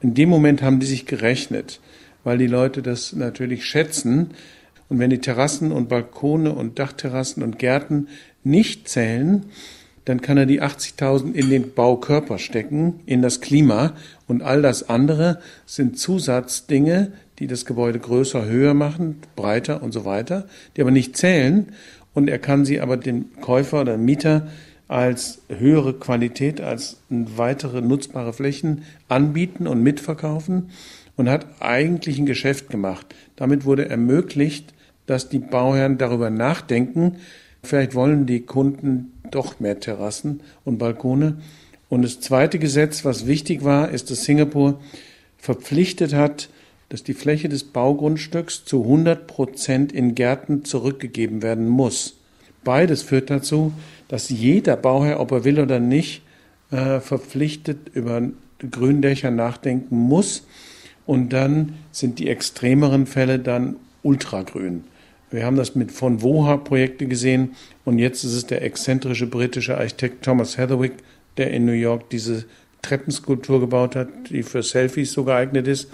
In 0.00 0.14
dem 0.14 0.28
Moment 0.28 0.62
haben 0.62 0.80
die 0.80 0.86
sich 0.86 1.06
gerechnet, 1.06 1.80
weil 2.24 2.38
die 2.38 2.48
Leute 2.48 2.82
das 2.82 3.12
natürlich 3.12 3.64
schätzen. 3.64 4.30
Und 4.88 4.98
wenn 4.98 5.10
die 5.10 5.20
Terrassen 5.20 5.72
und 5.72 5.88
Balkone 5.88 6.52
und 6.52 6.78
Dachterrassen 6.78 7.42
und 7.42 7.58
Gärten 7.58 8.08
nicht 8.44 8.88
zählen, 8.88 9.46
dann 10.04 10.20
kann 10.20 10.36
er 10.36 10.46
die 10.46 10.60
80.000 10.60 11.32
in 11.32 11.50
den 11.50 11.74
Baukörper 11.74 12.38
stecken, 12.38 13.00
in 13.06 13.22
das 13.22 13.40
Klima. 13.40 13.92
Und 14.26 14.42
all 14.42 14.62
das 14.62 14.88
andere 14.88 15.38
sind 15.64 15.98
Zusatzdinge, 15.98 17.12
die 17.38 17.46
das 17.46 17.66
Gebäude 17.66 17.98
größer, 17.98 18.44
höher 18.44 18.74
machen, 18.74 19.20
breiter 19.36 19.82
und 19.82 19.92
so 19.92 20.04
weiter, 20.04 20.46
die 20.76 20.80
aber 20.80 20.90
nicht 20.90 21.16
zählen. 21.16 21.68
Und 22.14 22.28
er 22.28 22.38
kann 22.38 22.64
sie 22.64 22.80
aber 22.80 22.96
dem 22.96 23.26
Käufer 23.40 23.82
oder 23.82 23.96
Mieter 23.96 24.48
als 24.88 25.40
höhere 25.48 25.94
Qualität, 25.94 26.60
als 26.60 26.98
weitere 27.08 27.80
nutzbare 27.80 28.32
Flächen 28.32 28.82
anbieten 29.08 29.66
und 29.66 29.82
mitverkaufen 29.82 30.70
und 31.16 31.28
hat 31.28 31.46
eigentlich 31.60 32.18
ein 32.18 32.26
Geschäft 32.26 32.68
gemacht. 32.68 33.06
Damit 33.36 33.64
wurde 33.64 33.88
ermöglicht, 33.88 34.74
dass 35.06 35.28
die 35.28 35.38
Bauherren 35.38 35.96
darüber 35.96 36.28
nachdenken, 36.28 37.16
Vielleicht 37.62 37.94
wollen 37.94 38.26
die 38.26 38.40
Kunden 38.40 39.12
doch 39.30 39.60
mehr 39.60 39.80
Terrassen 39.80 40.40
und 40.64 40.78
Balkone. 40.78 41.38
Und 41.88 42.02
das 42.02 42.20
zweite 42.20 42.58
Gesetz, 42.58 43.04
was 43.04 43.26
wichtig 43.26 43.64
war, 43.64 43.90
ist, 43.90 44.10
dass 44.10 44.24
Singapur 44.24 44.80
verpflichtet 45.38 46.14
hat, 46.14 46.48
dass 46.88 47.02
die 47.02 47.14
Fläche 47.14 47.48
des 47.48 47.64
Baugrundstücks 47.64 48.64
zu 48.64 48.82
100 48.82 49.26
Prozent 49.26 49.92
in 49.92 50.14
Gärten 50.14 50.64
zurückgegeben 50.64 51.42
werden 51.42 51.68
muss. 51.68 52.16
Beides 52.64 53.02
führt 53.02 53.30
dazu, 53.30 53.72
dass 54.08 54.28
jeder 54.28 54.76
Bauherr, 54.76 55.20
ob 55.20 55.32
er 55.32 55.44
will 55.44 55.58
oder 55.58 55.80
nicht, 55.80 56.22
äh, 56.70 57.00
verpflichtet 57.00 57.90
über 57.94 58.22
Gründächer 58.70 59.30
nachdenken 59.30 59.96
muss. 59.96 60.46
Und 61.06 61.32
dann 61.32 61.74
sind 61.90 62.18
die 62.18 62.28
extremeren 62.28 63.06
Fälle 63.06 63.38
dann 63.38 63.76
ultragrün. 64.02 64.84
Wir 65.32 65.46
haben 65.46 65.56
das 65.56 65.74
mit 65.74 65.90
von 65.90 66.20
Woha 66.20 66.58
Projekte 66.58 67.06
gesehen 67.06 67.54
und 67.84 67.98
jetzt 67.98 68.22
ist 68.22 68.34
es 68.34 68.46
der 68.46 68.62
exzentrische 68.62 69.26
britische 69.26 69.78
Architekt 69.78 70.24
Thomas 70.24 70.58
Heatherwick, 70.58 70.92
der 71.38 71.50
in 71.50 71.64
New 71.64 71.72
York 71.72 72.10
diese 72.10 72.44
Treppenskulptur 72.82 73.60
gebaut 73.60 73.96
hat, 73.96 74.08
die 74.28 74.42
für 74.42 74.62
Selfies 74.62 75.12
so 75.12 75.24
geeignet 75.24 75.66
ist. 75.66 75.90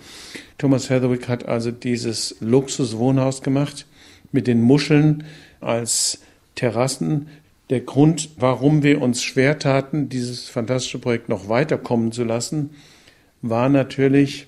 Thomas 0.57 0.91
Heatherwick 0.91 1.29
hat 1.29 1.47
also 1.47 1.71
dieses 1.71 2.37
Luxuswohnhaus 2.41 3.43
gemacht 3.43 3.87
mit 4.33 4.49
den 4.49 4.61
Muscheln 4.61 5.23
als 5.61 6.21
Terrassen. 6.57 7.29
Der 7.71 7.81
Grund, 7.81 8.31
warum 8.39 8.83
wir 8.83 9.01
uns 9.01 9.23
schwer 9.23 9.59
taten, 9.61 10.09
dieses 10.09 10.49
fantastische 10.49 10.99
Projekt 10.99 11.29
noch 11.29 11.49
weiterkommen 11.49 12.11
zu 12.11 12.25
lassen, 12.25 12.71
war 13.43 13.69
natürlich, 13.69 14.48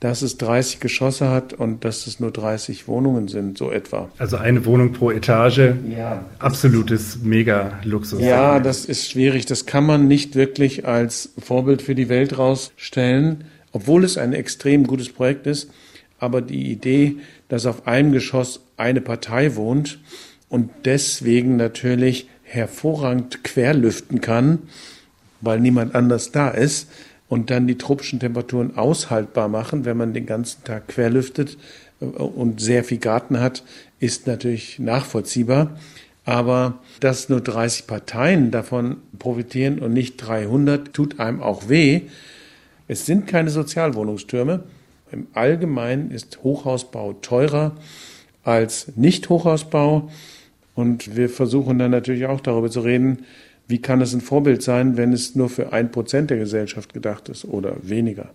dass 0.00 0.22
es 0.22 0.38
30 0.38 0.78
Geschosse 0.78 1.28
hat 1.28 1.54
und 1.54 1.84
dass 1.84 2.06
es 2.06 2.20
nur 2.20 2.30
30 2.30 2.86
Wohnungen 2.86 3.26
sind, 3.26 3.58
so 3.58 3.70
etwa. 3.72 4.08
Also 4.18 4.36
eine 4.36 4.64
Wohnung 4.64 4.92
pro 4.92 5.10
Etage. 5.10 5.72
Ja. 5.90 6.24
Absolutes 6.38 7.18
Mega-Luxus. 7.22 8.20
Ja, 8.20 8.60
das 8.60 8.84
ist 8.84 9.10
schwierig. 9.10 9.46
Das 9.46 9.66
kann 9.66 9.84
man 9.84 10.06
nicht 10.06 10.36
wirklich 10.36 10.86
als 10.86 11.30
Vorbild 11.38 11.82
für 11.82 11.96
die 11.96 12.08
Welt 12.08 12.38
rausstellen, 12.38 13.44
obwohl 13.72 14.04
es 14.04 14.18
ein 14.18 14.34
extrem 14.34 14.86
gutes 14.86 15.08
Projekt 15.08 15.46
ist. 15.48 15.70
Aber 16.20 16.42
die 16.42 16.70
Idee, 16.70 17.16
dass 17.48 17.66
auf 17.66 17.86
einem 17.88 18.12
Geschoss 18.12 18.60
eine 18.76 19.00
Partei 19.00 19.56
wohnt 19.56 19.98
und 20.48 20.70
deswegen 20.84 21.56
natürlich 21.56 22.28
hervorragend 22.44 23.42
querlüften 23.44 24.20
kann, 24.20 24.60
weil 25.40 25.60
niemand 25.60 25.94
anders 25.94 26.32
da 26.32 26.48
ist, 26.48 26.88
und 27.28 27.50
dann 27.50 27.66
die 27.66 27.78
tropischen 27.78 28.20
Temperaturen 28.20 28.76
aushaltbar 28.76 29.48
machen, 29.48 29.84
wenn 29.84 29.96
man 29.96 30.14
den 30.14 30.26
ganzen 30.26 30.64
Tag 30.64 30.88
querlüftet 30.88 31.58
äh, 32.00 32.04
und 32.04 32.60
sehr 32.60 32.84
viel 32.84 32.98
Garten 32.98 33.40
hat, 33.40 33.62
ist 34.00 34.26
natürlich 34.26 34.78
nachvollziehbar. 34.78 35.76
Aber 36.24 36.80
dass 37.00 37.28
nur 37.30 37.40
30 37.40 37.86
Parteien 37.86 38.50
davon 38.50 38.98
profitieren 39.18 39.78
und 39.78 39.94
nicht 39.94 40.16
300, 40.18 40.92
tut 40.92 41.20
einem 41.20 41.40
auch 41.40 41.70
weh. 41.70 42.02
Es 42.86 43.06
sind 43.06 43.26
keine 43.26 43.48
Sozialwohnungstürme. 43.48 44.64
Im 45.10 45.26
Allgemeinen 45.32 46.10
ist 46.10 46.42
Hochhausbau 46.42 47.14
teurer 47.14 47.76
als 48.42 48.92
Nicht-Hochhausbau. 48.96 50.10
Und 50.74 51.16
wir 51.16 51.30
versuchen 51.30 51.78
dann 51.78 51.90
natürlich 51.90 52.26
auch 52.26 52.40
darüber 52.40 52.70
zu 52.70 52.80
reden, 52.80 53.24
wie 53.68 53.80
kann 53.80 54.00
es 54.00 54.14
ein 54.14 54.22
Vorbild 54.22 54.62
sein, 54.62 54.96
wenn 54.96 55.12
es 55.12 55.34
nur 55.36 55.50
für 55.50 55.72
ein 55.72 55.90
Prozent 55.90 56.30
der 56.30 56.38
Gesellschaft 56.38 56.94
gedacht 56.94 57.28
ist 57.28 57.44
oder 57.44 57.76
weniger? 57.82 58.30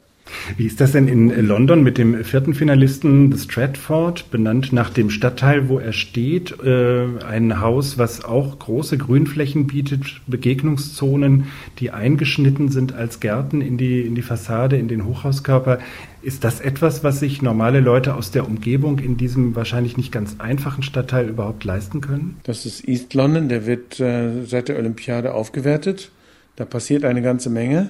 Wie 0.57 0.65
ist 0.65 0.81
das 0.81 0.91
denn 0.93 1.07
in 1.07 1.29
London 1.45 1.83
mit 1.83 1.97
dem 1.97 2.23
vierten 2.23 2.53
Finalisten, 2.53 3.31
The 3.31 3.39
Stratford, 3.39 4.29
benannt 4.31 4.73
nach 4.73 4.89
dem 4.89 5.09
Stadtteil, 5.09 5.69
wo 5.69 5.79
er 5.79 5.93
steht? 5.93 6.59
Äh, 6.63 7.05
ein 7.25 7.59
Haus, 7.59 7.97
was 7.97 8.23
auch 8.23 8.59
große 8.59 8.97
Grünflächen 8.97 9.67
bietet, 9.67 10.21
Begegnungszonen, 10.27 11.45
die 11.79 11.91
eingeschnitten 11.91 12.69
sind 12.69 12.93
als 12.93 13.19
Gärten 13.19 13.61
in 13.61 13.77
die, 13.77 14.01
in 14.01 14.15
die 14.15 14.21
Fassade, 14.21 14.77
in 14.77 14.87
den 14.87 15.05
Hochhauskörper. 15.05 15.79
Ist 16.21 16.43
das 16.43 16.61
etwas, 16.61 17.03
was 17.03 17.19
sich 17.19 17.41
normale 17.41 17.79
Leute 17.79 18.15
aus 18.15 18.31
der 18.31 18.47
Umgebung 18.47 18.99
in 18.99 19.17
diesem 19.17 19.55
wahrscheinlich 19.55 19.97
nicht 19.97 20.11
ganz 20.11 20.37
einfachen 20.39 20.83
Stadtteil 20.83 21.27
überhaupt 21.27 21.63
leisten 21.63 22.01
können? 22.01 22.37
Das 22.43 22.65
ist 22.65 22.87
East 22.87 23.13
London, 23.13 23.49
der 23.49 23.65
wird 23.65 23.99
äh, 23.99 24.45
seit 24.45 24.69
der 24.69 24.77
Olympiade 24.77 25.33
aufgewertet. 25.33 26.11
Da 26.55 26.65
passiert 26.65 27.03
eine 27.03 27.21
ganze 27.21 27.49
Menge. 27.49 27.89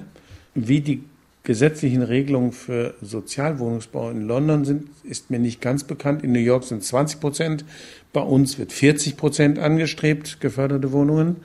Wie 0.54 0.80
die 0.80 1.02
gesetzlichen 1.44 2.02
Regelungen 2.02 2.52
für 2.52 2.94
Sozialwohnungsbau 3.02 4.10
in 4.10 4.22
London 4.22 4.64
sind, 4.64 4.88
ist 5.04 5.30
mir 5.30 5.38
nicht 5.38 5.60
ganz 5.60 5.84
bekannt. 5.84 6.24
In 6.24 6.32
New 6.32 6.38
York 6.38 6.64
sind 6.64 6.82
20 6.82 7.20
Prozent, 7.20 7.64
bei 8.14 8.22
uns 8.22 8.58
wird 8.58 8.72
40 8.72 9.16
Prozent 9.16 9.58
angestrebt, 9.58 10.40
geförderte 10.40 10.90
Wohnungen. 10.92 11.36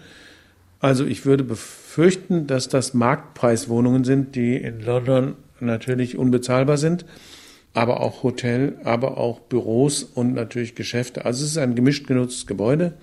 Also 0.80 1.06
ich 1.06 1.26
würde 1.26 1.44
befürchten, 1.44 2.48
dass 2.48 2.70
das 2.70 2.94
Marktpreiswohnungen 2.94 4.06
sind, 4.06 4.36
die 4.36 4.56
in 4.56 4.80
London 4.80 5.36
natürlich 5.60 6.18
unbezahlbar 6.18 6.78
sind, 6.78 7.04
aber 7.74 8.00
auch 8.00 8.24
Hotel, 8.24 8.78
aber 8.86 9.18
auch 9.18 9.42
Büros 9.42 10.04
und 10.04 10.34
natürlich 10.34 10.76
Geschäfte. 10.76 11.26
Also 11.26 11.44
es 11.44 11.52
ist 11.52 11.58
ein 11.58 11.76
gemischt 11.76 12.08
genutztes 12.08 12.48
Gebäude 12.48 12.94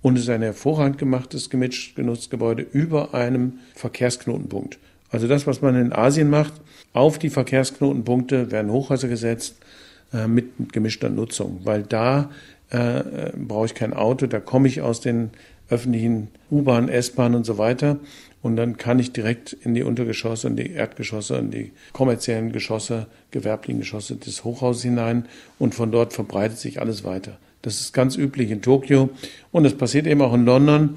und 0.00 0.16
es 0.16 0.22
ist 0.22 0.30
ein 0.30 0.40
hervorragend 0.40 0.96
gemachtes 0.96 1.50
gemischt 1.50 1.94
genutztes 1.94 2.30
Gebäude 2.30 2.62
über 2.62 3.12
einem 3.12 3.58
Verkehrsknotenpunkt. 3.74 4.78
Also 5.10 5.26
das, 5.26 5.46
was 5.46 5.62
man 5.62 5.74
in 5.76 5.92
Asien 5.92 6.30
macht, 6.30 6.54
auf 6.92 7.18
die 7.18 7.30
Verkehrsknotenpunkte 7.30 8.50
werden 8.50 8.70
Hochhäuser 8.70 9.08
gesetzt 9.08 9.56
äh, 10.12 10.26
mit 10.26 10.72
gemischter 10.72 11.08
Nutzung, 11.08 11.60
weil 11.64 11.82
da 11.82 12.30
äh, 12.70 13.30
brauche 13.36 13.66
ich 13.66 13.74
kein 13.74 13.94
Auto, 13.94 14.26
da 14.26 14.40
komme 14.40 14.68
ich 14.68 14.82
aus 14.82 15.00
den 15.00 15.30
öffentlichen 15.70 16.28
U-Bahn, 16.50 16.88
S-Bahn 16.88 17.34
und 17.34 17.44
so 17.44 17.58
weiter. 17.58 17.98
Und 18.40 18.56
dann 18.56 18.76
kann 18.76 18.98
ich 18.98 19.12
direkt 19.12 19.52
in 19.52 19.74
die 19.74 19.82
Untergeschosse, 19.82 20.46
in 20.46 20.56
die 20.56 20.70
Erdgeschosse, 20.70 21.36
in 21.36 21.50
die 21.50 21.72
kommerziellen 21.92 22.52
Geschosse, 22.52 23.06
gewerblichen 23.30 23.80
Geschosse 23.80 24.16
des 24.16 24.44
Hochhauses 24.44 24.82
hinein 24.82 25.26
und 25.58 25.74
von 25.74 25.90
dort 25.90 26.12
verbreitet 26.12 26.58
sich 26.58 26.80
alles 26.80 27.04
weiter. 27.04 27.38
Das 27.62 27.80
ist 27.80 27.92
ganz 27.92 28.16
üblich 28.16 28.50
in 28.50 28.62
Tokio 28.62 29.10
und 29.50 29.64
es 29.64 29.76
passiert 29.76 30.06
eben 30.06 30.22
auch 30.22 30.34
in 30.34 30.44
London. 30.44 30.94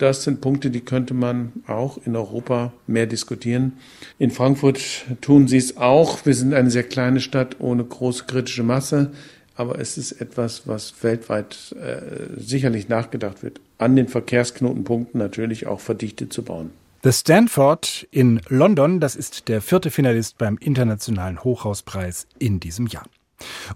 Das 0.00 0.24
sind 0.24 0.40
Punkte, 0.40 0.70
die 0.70 0.80
könnte 0.80 1.14
man 1.14 1.52
auch 1.66 1.98
in 2.04 2.16
Europa 2.16 2.72
mehr 2.86 3.06
diskutieren. 3.06 3.74
In 4.18 4.30
Frankfurt 4.30 4.80
tun 5.20 5.46
sie 5.46 5.58
es 5.58 5.76
auch. 5.76 6.24
Wir 6.24 6.34
sind 6.34 6.54
eine 6.54 6.70
sehr 6.70 6.84
kleine 6.84 7.20
Stadt 7.20 7.60
ohne 7.60 7.84
große 7.84 8.24
kritische 8.24 8.62
Masse 8.62 9.12
aber 9.60 9.78
es 9.78 9.98
ist 9.98 10.12
etwas, 10.12 10.66
was 10.66 10.94
weltweit 11.02 11.76
äh, 11.78 12.40
sicherlich 12.40 12.88
nachgedacht 12.88 13.42
wird, 13.42 13.60
an 13.76 13.94
den 13.94 14.08
Verkehrsknotenpunkten 14.08 15.18
natürlich 15.18 15.66
auch 15.66 15.80
verdichtet 15.80 16.32
zu 16.32 16.42
bauen. 16.42 16.70
The 17.02 17.12
Stanford 17.12 18.08
in 18.10 18.40
London, 18.48 19.00
das 19.00 19.16
ist 19.16 19.48
der 19.48 19.60
vierte 19.60 19.90
Finalist 19.90 20.38
beim 20.38 20.56
Internationalen 20.56 21.44
Hochhauspreis 21.44 22.26
in 22.38 22.58
diesem 22.58 22.86
Jahr. 22.86 23.04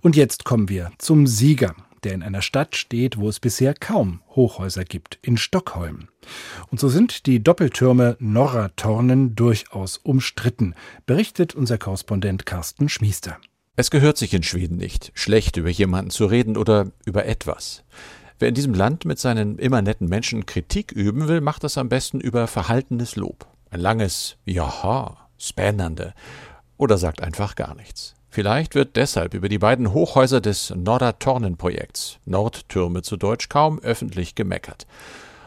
Und 0.00 0.16
jetzt 0.16 0.44
kommen 0.44 0.70
wir 0.70 0.90
zum 0.96 1.26
Sieger, 1.26 1.74
der 2.04 2.12
in 2.12 2.22
einer 2.22 2.42
Stadt 2.42 2.76
steht, 2.76 3.18
wo 3.18 3.28
es 3.28 3.40
bisher 3.40 3.74
kaum 3.74 4.20
Hochhäuser 4.30 4.84
gibt, 4.84 5.18
in 5.22 5.36
Stockholm. 5.36 6.08
Und 6.70 6.80
so 6.80 6.88
sind 6.88 7.26
die 7.26 7.42
Doppeltürme 7.42 8.16
Norratornen 8.20 9.34
durchaus 9.34 9.96
umstritten, 9.98 10.74
berichtet 11.06 11.54
unser 11.54 11.78
Korrespondent 11.78 12.46
Carsten 12.46 12.88
Schmiester. 12.88 13.38
Es 13.76 13.90
gehört 13.90 14.18
sich 14.18 14.32
in 14.34 14.42
Schweden 14.42 14.76
nicht, 14.76 15.10
schlecht 15.14 15.56
über 15.56 15.70
jemanden 15.70 16.10
zu 16.10 16.26
reden 16.26 16.56
oder 16.56 16.92
über 17.04 17.26
etwas. 17.26 17.82
Wer 18.38 18.48
in 18.48 18.54
diesem 18.54 18.74
Land 18.74 19.04
mit 19.04 19.18
seinen 19.18 19.58
immer 19.58 19.82
netten 19.82 20.08
Menschen 20.08 20.46
Kritik 20.46 20.92
üben 20.92 21.28
will, 21.28 21.40
macht 21.40 21.64
das 21.64 21.78
am 21.78 21.88
besten 21.88 22.20
über 22.20 22.46
verhaltenes 22.46 23.16
Lob. 23.16 23.46
Ein 23.70 23.80
langes 23.80 24.36
Jaha, 24.44 25.28
spännende 25.38 26.14
oder 26.76 26.98
sagt 26.98 27.22
einfach 27.22 27.54
gar 27.56 27.74
nichts. 27.74 28.13
Vielleicht 28.34 28.74
wird 28.74 28.96
deshalb 28.96 29.32
über 29.32 29.48
die 29.48 29.60
beiden 29.60 29.92
Hochhäuser 29.92 30.40
des 30.40 30.74
Nordertornen-Projekts, 30.74 32.18
Nordtürme 32.24 33.02
zu 33.02 33.16
Deutsch, 33.16 33.48
kaum 33.48 33.78
öffentlich 33.78 34.34
gemeckert. 34.34 34.88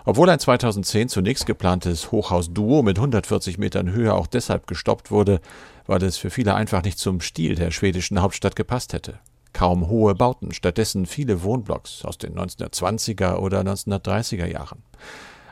Obwohl 0.06 0.30
ein 0.30 0.40
2010 0.40 1.10
zunächst 1.10 1.46
geplantes 1.46 2.14
Hochhaus-Duo 2.14 2.84
mit 2.84 2.98
140 2.98 3.58
Metern 3.58 3.92
Höhe 3.92 4.14
auch 4.14 4.26
deshalb 4.26 4.68
gestoppt 4.68 5.12
wurde, 5.12 5.42
weil 5.86 6.02
es 6.02 6.16
für 6.16 6.30
viele 6.30 6.56
einfach 6.56 6.82
nicht 6.82 6.98
zum 6.98 7.20
Stil 7.20 7.56
der 7.56 7.72
schwedischen 7.72 8.22
Hauptstadt 8.22 8.56
gepasst 8.56 8.94
hätte. 8.94 9.20
Kaum 9.52 9.90
hohe 9.90 10.16
Bauten, 10.16 10.54
stattdessen 10.54 11.08
viele 11.08 11.44
Wohnblocks 11.44 12.06
aus 12.06 12.18
den 12.18 12.40
1920er 12.40 13.36
oder 13.36 13.60
1930er 13.64 14.46
Jahren. 14.46 14.82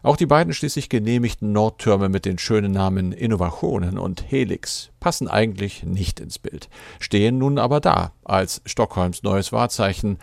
Auch 0.06 0.18
die 0.18 0.28
beiden 0.28 0.54
schließlich 0.54 0.90
genehmigten 0.90 1.52
Nordtürme 1.52 2.10
mit 2.10 2.26
den 2.26 2.38
schönen 2.38 2.72
Namen 2.72 3.12
Innovationen 3.12 3.98
und 3.98 4.30
Helix 4.30 4.92
passen 5.00 5.28
eigentlich 5.28 5.82
nicht 5.82 6.20
ins 6.20 6.38
Bild, 6.38 6.70
stehen 7.00 7.40
nun 7.40 7.58
aber 7.58 7.80
da 7.80 8.12
als 8.24 8.62
Stockholms 8.68 9.24
neues 9.24 9.52
Wahrzeichen 9.52 10.20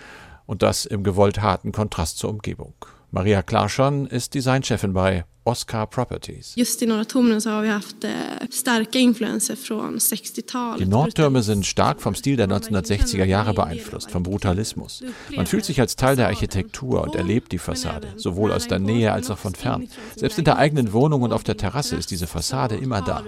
und 0.46 0.62
das 0.62 0.86
im 0.86 1.02
gewollt 1.02 1.42
harten 1.42 1.72
Kontrast 1.72 2.18
zur 2.18 2.30
Umgebung. 2.30 2.74
Maria 3.14 3.42
Klarsson 3.42 4.06
ist 4.06 4.32
Designchefin 4.32 4.94
bei 4.94 5.26
Oscar 5.44 5.86
Properties. 5.86 6.54
Just 6.56 6.80
i 6.80 6.86
Norra 6.86 7.04
Tornen 7.04 7.40
så 7.40 7.50
har 7.50 7.62
vi 7.62 7.68
haft 7.68 8.04
eh, 8.04 8.10
starka 8.50 8.98
influenser 8.98 9.56
från 9.56 9.98
60-talet. 9.98 10.78
Die 10.78 10.86
Nordtürme 10.86 11.42
sind 11.42 11.66
stark 11.66 12.00
vom 12.00 12.14
Stil 12.14 12.36
der 12.36 12.48
1960er 12.48 13.24
Jahre 13.24 13.52
beeinflusst, 13.52 14.10
vom 14.10 14.22
Brutalismus. 14.22 15.04
Man 15.36 15.44
fühlt 15.46 15.66
sich 15.66 15.78
als 15.78 15.96
Teil 15.96 16.16
der 16.16 16.28
Architektur 16.28 17.02
und 17.02 17.14
erlebt 17.14 17.52
die 17.52 17.58
Fassade, 17.58 18.08
sowohl 18.16 18.50
aus 18.50 18.66
der 18.66 18.78
Nähe 18.78 19.12
als 19.12 19.30
auch 19.30 19.38
von 19.38 19.54
fern. 19.54 19.88
Selbst 20.16 20.38
in 20.38 20.46
der 20.46 20.56
eigenen 20.56 20.94
Wohnung 20.94 21.20
und 21.20 21.34
auf 21.34 21.42
der 21.42 21.58
Terrasse 21.58 21.96
ist 21.96 22.10
diese 22.10 22.26
Fassade 22.26 22.76
immer 22.76 23.02
da. 23.02 23.22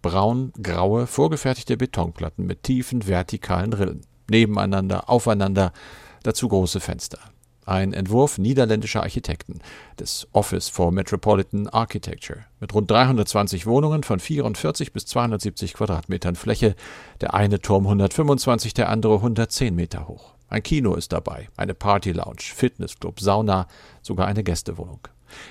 Braun, 0.00 0.52
graue, 0.62 1.06
vorgefertigte 1.06 1.76
Betonplatten 1.76 2.46
mit 2.46 2.62
tiefen 2.62 3.06
vertikalen 3.06 3.74
Rillen. 3.74 4.00
Nebeneinander, 4.30 5.10
aufeinander, 5.10 5.74
dazu 6.22 6.48
große 6.48 6.80
Fenster 6.80 7.18
ein 7.66 7.92
Entwurf 7.92 8.38
niederländischer 8.38 9.02
Architekten 9.02 9.60
des 9.98 10.28
Office 10.32 10.68
for 10.68 10.92
Metropolitan 10.92 11.68
Architecture 11.68 12.44
mit 12.60 12.74
rund 12.74 12.90
320 12.90 13.66
Wohnungen 13.66 14.02
von 14.02 14.20
44 14.20 14.92
bis 14.92 15.06
270 15.06 15.74
Quadratmetern 15.74 16.36
Fläche, 16.36 16.74
der 17.20 17.34
eine 17.34 17.60
Turm 17.60 17.84
125, 17.84 18.74
der 18.74 18.88
andere 18.88 19.16
110 19.16 19.74
Meter 19.74 20.08
hoch. 20.08 20.34
Ein 20.48 20.62
Kino 20.62 20.94
ist 20.94 21.12
dabei, 21.12 21.48
eine 21.56 21.74
Party-Lounge, 21.74 22.42
Fitnessclub, 22.54 23.20
Sauna, 23.20 23.66
sogar 24.02 24.26
eine 24.26 24.44
Gästewohnung. 24.44 25.00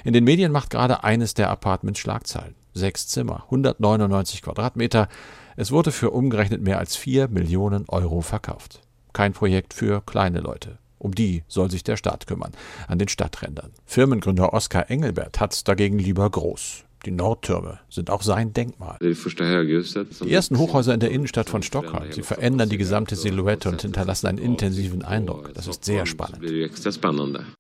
In 0.04 0.14
den 0.14 0.24
Medien 0.24 0.52
macht 0.52 0.70
gerade 0.70 1.04
eines 1.04 1.34
der 1.34 1.50
Apartments 1.50 2.00
Schlagzeilen. 2.00 2.56
Sechs 2.74 3.08
Zimmer, 3.08 3.44
199 3.46 4.42
Quadratmeter. 4.42 5.08
Es 5.56 5.72
wurde 5.72 5.92
für 5.92 6.12
umgerechnet 6.12 6.62
mehr 6.62 6.80
als 6.80 6.96
4 6.96 7.28
Millionen 7.28 7.86
Euro 7.90 8.22
verkauft. 8.22 8.82
Kein 9.14 9.34
Projekt 9.34 9.74
für 9.74 10.02
kleine 10.02 10.40
Leute. 10.40 10.80
Um 11.04 11.14
die 11.14 11.44
soll 11.50 11.70
sich 11.70 11.84
der 11.84 11.98
Staat 11.98 12.28
kümmern, 12.28 12.54
an 12.88 12.98
den 12.98 13.10
Stadträndern. 13.10 13.72
Firmengründer 13.86 14.54
Oskar 14.54 14.90
Engelbert 14.90 15.42
hat's 15.42 15.66
dagegen 15.66 16.00
lieber 16.00 16.30
groß. 16.30 16.86
Die 17.06 17.12
Nordtürme 17.12 17.80
sind 17.90 18.10
auch 18.10 18.22
sein 18.22 18.54
Denkmal. 18.54 18.98
Die 19.02 20.34
ersten 20.34 20.58
Hochhäuser 20.58 20.94
in 20.94 21.02
der 21.02 21.12
Innenstadt 21.12 21.50
von 21.50 21.62
Stockholm. 21.62 22.10
Sie 22.14 22.22
verändern 22.22 22.70
die 22.70 22.78
gesamte 22.78 23.18
Silhouette 23.18 23.68
und 23.68 23.82
hinterlassen 23.82 24.28
einen 24.28 24.38
intensiven 24.38 25.04
Eindruck. 25.04 25.54
Das 25.54 25.68
ist 25.68 25.84
sehr 25.84 26.06
spannend. 26.06 26.40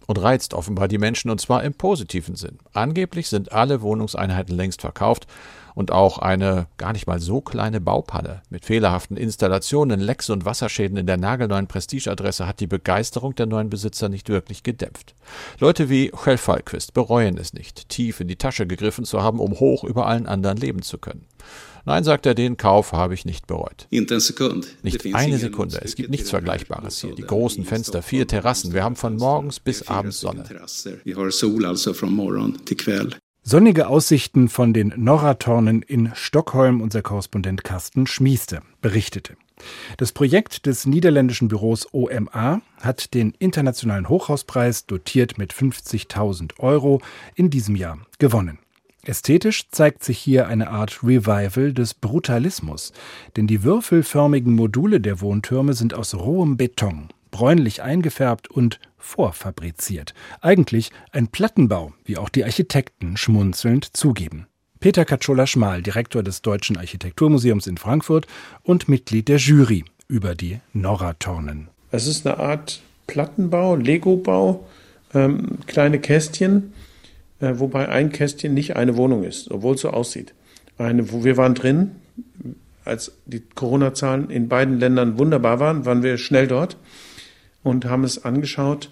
Und 0.08 0.22
reizt 0.22 0.54
offenbar 0.54 0.88
die 0.88 0.98
Menschen 0.98 1.30
und 1.30 1.42
zwar 1.42 1.66
im 1.66 1.74
positiven 1.74 2.38
Sinn. 2.38 2.60
Angeblich 2.72 3.28
sind 3.28 3.52
alle 3.52 3.82
Wohnungseinheiten 3.82 4.56
längst 4.56 4.80
verkauft 4.80 5.28
und 5.76 5.92
auch 5.92 6.18
eine 6.20 6.68
gar 6.78 6.94
nicht 6.94 7.08
mal 7.08 7.20
so 7.20 7.42
kleine 7.42 7.82
Baupanne 7.82 8.42
mit 8.50 8.66
fehlerhaften 8.66 9.18
Installationen, 9.18 10.00
Lecks 10.00 10.30
und 10.30 10.46
Wasserschäden 10.46 10.98
in 10.98 11.08
der 11.08 11.18
nagelneuen 11.18 11.68
Prestigeadresse 11.68 12.48
hat 12.48 12.60
die 12.60 12.68
Begeisterung 12.68 13.36
der 13.36 13.46
neuen 13.46 13.70
Besitzer 13.70 14.10
nicht 14.10 14.30
wirklich 14.30 14.64
gedämpft. 14.64 15.16
Leute 15.60 15.90
wie 15.90 16.10
Kjell 16.10 16.38
Falkvist 16.38 16.94
bereuen 16.94 17.38
es 17.38 17.54
nicht, 17.54 17.90
tief 17.90 18.20
in 18.20 18.28
die 18.28 18.36
Tasche 18.36 18.68
gegriffen 18.68 19.06
zu 19.06 19.22
haben, 19.22 19.40
um 19.40 19.60
hoch 19.60 19.84
über 19.84 20.08
allen 20.08 20.28
anderen 20.28 20.58
leben 20.58 20.82
zu 20.82 20.98
können. 20.98 21.26
Nein, 21.86 22.06
sagt 22.06 22.26
er, 22.26 22.34
den 22.34 22.56
Kauf 22.56 22.94
habe 22.94 23.14
ich 23.14 23.26
nicht 23.26 23.46
bereut. 23.46 23.88
Nicht 24.84 25.04
eine 25.14 25.38
Sekunde. 25.38 25.82
Es 25.84 25.96
gibt 25.96 26.10
nichts 26.10 26.30
Vergleichbares 26.30 27.02
hier. 27.02 27.14
Die 27.14 27.24
großen 27.24 27.66
Fenster, 27.66 28.02
vier 28.02 28.26
Terrassen. 28.26 28.74
Wir 28.74 28.84
haben 28.84 28.96
von 28.96 29.18
morgens 29.18 29.60
bis 29.60 29.88
abends 29.90 30.22
Sonne. 30.22 30.46
Sonnige 33.46 33.88
Aussichten 33.88 34.48
von 34.48 34.72
den 34.72 34.94
Norratornen 34.96 35.82
in 35.82 36.12
Stockholm, 36.16 36.80
unser 36.80 37.02
Korrespondent 37.02 37.66
Carsten 37.66 38.08
Schmieste 38.08 38.62
berichtete. 38.82 39.36
Das 39.98 40.14
Projekt 40.14 40.66
des 40.66 40.86
niederländischen 40.86 41.50
Büros 41.50 41.86
OMA 41.92 42.62
hat 42.80 43.14
den 43.14 43.34
internationalen 43.40 44.08
Hochhauspreis, 44.08 44.86
dotiert 44.86 45.38
mit 45.38 45.54
50.000 45.54 46.58
Euro, 46.60 47.02
in 47.36 47.50
diesem 47.50 47.76
Jahr 47.76 47.98
gewonnen. 48.18 48.60
Ästhetisch 49.04 49.68
zeigt 49.72 50.06
sich 50.06 50.20
hier 50.20 50.48
eine 50.48 50.70
Art 50.70 51.04
Revival 51.04 51.74
des 51.74 51.96
Brutalismus, 51.96 52.94
denn 53.36 53.48
die 53.48 53.64
würfelförmigen 53.64 54.54
Module 54.54 55.02
der 55.02 55.20
Wohntürme 55.20 55.74
sind 55.74 55.94
aus 55.94 56.16
rohem 56.16 56.56
Beton 56.56 57.10
bräunlich 57.34 57.82
eingefärbt 57.82 58.48
und 58.48 58.80
vorfabriziert. 59.04 60.14
Eigentlich 60.42 60.92
ein 61.12 61.28
Plattenbau, 61.28 61.94
wie 62.06 62.18
auch 62.18 62.30
die 62.30 62.44
Architekten 62.44 63.18
schmunzelnd 63.18 63.96
zugeben. 63.96 64.48
Peter 64.80 65.06
Katschola-Schmal, 65.06 65.82
Direktor 65.82 66.24
des 66.24 66.42
Deutschen 66.42 66.78
Architekturmuseums 66.78 67.68
in 67.68 67.78
Frankfurt 67.78 68.28
und 68.64 68.90
Mitglied 68.90 69.28
der 69.28 69.38
Jury 69.38 69.86
über 70.08 70.36
die 70.36 70.60
Norratornen. 70.74 71.68
Es 71.92 72.08
ist 72.08 72.26
eine 72.26 72.40
Art 72.40 72.82
Plattenbau, 73.08 73.76
Lego-Bau, 73.76 74.66
ähm, 75.14 75.60
kleine 75.68 76.00
Kästchen, 76.00 76.74
äh, 77.40 77.54
wobei 77.56 77.90
ein 77.90 78.12
Kästchen 78.12 78.54
nicht 78.54 78.76
eine 78.76 78.98
Wohnung 78.98 79.24
ist, 79.24 79.52
obwohl 79.52 79.76
es 79.76 79.82
so 79.82 79.90
aussieht. 79.90 80.34
Eine, 80.78 81.12
wo 81.12 81.24
wir 81.24 81.38
waren 81.38 81.56
drin, 81.56 81.92
als 82.84 83.14
die 83.26 83.42
Corona-Zahlen 83.42 84.30
in 84.30 84.50
beiden 84.50 84.80
Ländern 84.80 85.18
wunderbar 85.18 85.60
waren, 85.60 85.86
waren 85.86 86.04
wir 86.04 86.18
schnell 86.18 86.48
dort 86.48 86.78
und 87.64 87.86
haben 87.86 88.04
es 88.04 88.24
angeschaut. 88.24 88.92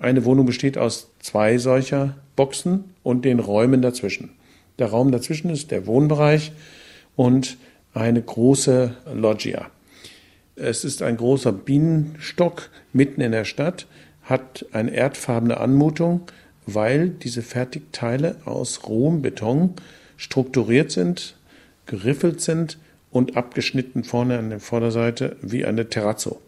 Eine 0.00 0.24
Wohnung 0.24 0.46
besteht 0.46 0.78
aus 0.78 1.10
zwei 1.20 1.58
solcher 1.58 2.16
Boxen 2.36 2.84
und 3.02 3.24
den 3.24 3.38
Räumen 3.38 3.82
dazwischen. 3.82 4.30
Der 4.78 4.88
Raum 4.88 5.12
dazwischen 5.12 5.50
ist 5.50 5.70
der 5.70 5.86
Wohnbereich 5.86 6.52
und 7.16 7.56
eine 7.92 8.20
große 8.20 8.96
Loggia. 9.14 9.70
Es 10.56 10.84
ist 10.84 11.02
ein 11.02 11.16
großer 11.16 11.52
Bienenstock 11.52 12.70
mitten 12.92 13.20
in 13.20 13.32
der 13.32 13.44
Stadt, 13.44 13.86
hat 14.22 14.66
eine 14.72 14.92
erdfarbene 14.92 15.58
Anmutung, 15.58 16.22
weil 16.66 17.08
diese 17.08 17.42
Fertigteile 17.42 18.36
aus 18.44 18.88
rohem 18.88 19.22
Beton 19.22 19.74
strukturiert 20.16 20.90
sind, 20.90 21.36
geriffelt 21.86 22.40
sind 22.40 22.78
und 23.10 23.36
abgeschnitten 23.36 24.02
vorne 24.02 24.38
an 24.38 24.50
der 24.50 24.60
Vorderseite 24.60 25.36
wie 25.42 25.64
eine 25.64 25.88
Terrazzo. 25.88 26.40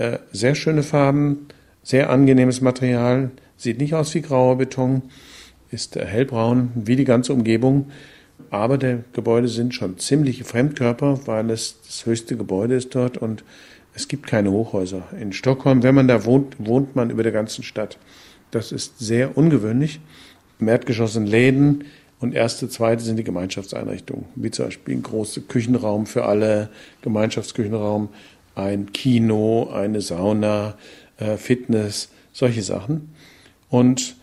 Äh, 0.00 0.18
sehr 0.32 0.54
schöne 0.54 0.82
Farben, 0.82 1.48
Sehr 1.82 2.08
angenehmes 2.10 2.60
Material, 2.62 3.30
sieht 3.56 3.78
nicht 3.80 3.94
aus 3.94 4.14
wie 4.14 4.22
grauer 4.22 4.56
Beton, 4.56 5.02
ist 5.70 5.96
hellbraun 5.96 6.70
wie 6.74 6.96
die 6.96 7.04
ganze 7.04 7.34
Umgebung. 7.34 7.90
Aber 8.50 8.78
die 8.78 8.98
Gebäude 9.12 9.48
sind 9.48 9.74
schon 9.74 9.98
ziemliche 9.98 10.44
Fremdkörper, 10.44 11.20
weil 11.26 11.50
es 11.50 11.80
das 11.86 12.06
höchste 12.06 12.36
Gebäude 12.36 12.76
ist 12.76 12.94
dort 12.94 13.18
und 13.18 13.44
es 13.94 14.08
gibt 14.08 14.26
keine 14.26 14.50
Hochhäuser. 14.50 15.02
In 15.20 15.32
Stockholm, 15.34 15.82
wenn 15.82 15.94
man 15.94 16.08
da 16.08 16.24
wohnt, 16.24 16.56
wohnt 16.58 16.96
man 16.96 17.10
über 17.10 17.22
der 17.22 17.32
ganzen 17.32 17.62
Stadt. 17.62 17.98
Das 18.50 18.72
ist 18.72 18.98
sehr 18.98 19.36
ungewöhnlich. 19.36 20.00
Im 20.60 20.68
Erdgeschoss 20.68 21.14
sind 21.14 21.26
Läden 21.26 21.84
und 22.20 22.34
erste, 22.34 22.68
zweite 22.68 23.02
sind 23.02 23.16
die 23.16 23.24
Gemeinschaftseinrichtungen, 23.24 24.26
wie 24.34 24.50
zum 24.50 24.66
Beispiel 24.66 24.96
ein 24.96 25.02
großer 25.02 25.42
Küchenraum 25.42 26.06
für 26.06 26.24
alle, 26.24 26.70
Gemeinschaftsküchenraum, 27.02 28.10
ein 28.54 28.92
Kino, 28.92 29.70
eine 29.72 30.00
Sauna, 30.00 30.76
äh, 31.18 31.36
Fitness, 31.36 32.08
solche 32.32 32.62
Sachen. 32.62 33.14
Und 33.68 34.16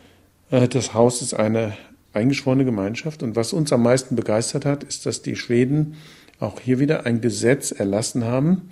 äh, 0.52 0.68
das 0.68 0.94
Haus 0.94 1.22
ist 1.22 1.34
eine 1.34 1.74
eingeschworene 2.14 2.66
Gemeinschaft. 2.66 3.24
Und 3.24 3.36
was 3.36 3.54
uns 3.54 3.72
am 3.72 3.84
meisten 3.84 4.16
begeistert 4.16 4.66
hat, 4.66 4.84
ist, 4.84 5.06
dass 5.06 5.22
die 5.22 5.36
Schweden 5.36 5.96
auch 6.40 6.60
hier 6.60 6.80
wieder 6.80 7.06
ein 7.06 7.22
Gesetz 7.22 7.72
erlassen 7.72 8.24
haben, 8.26 8.70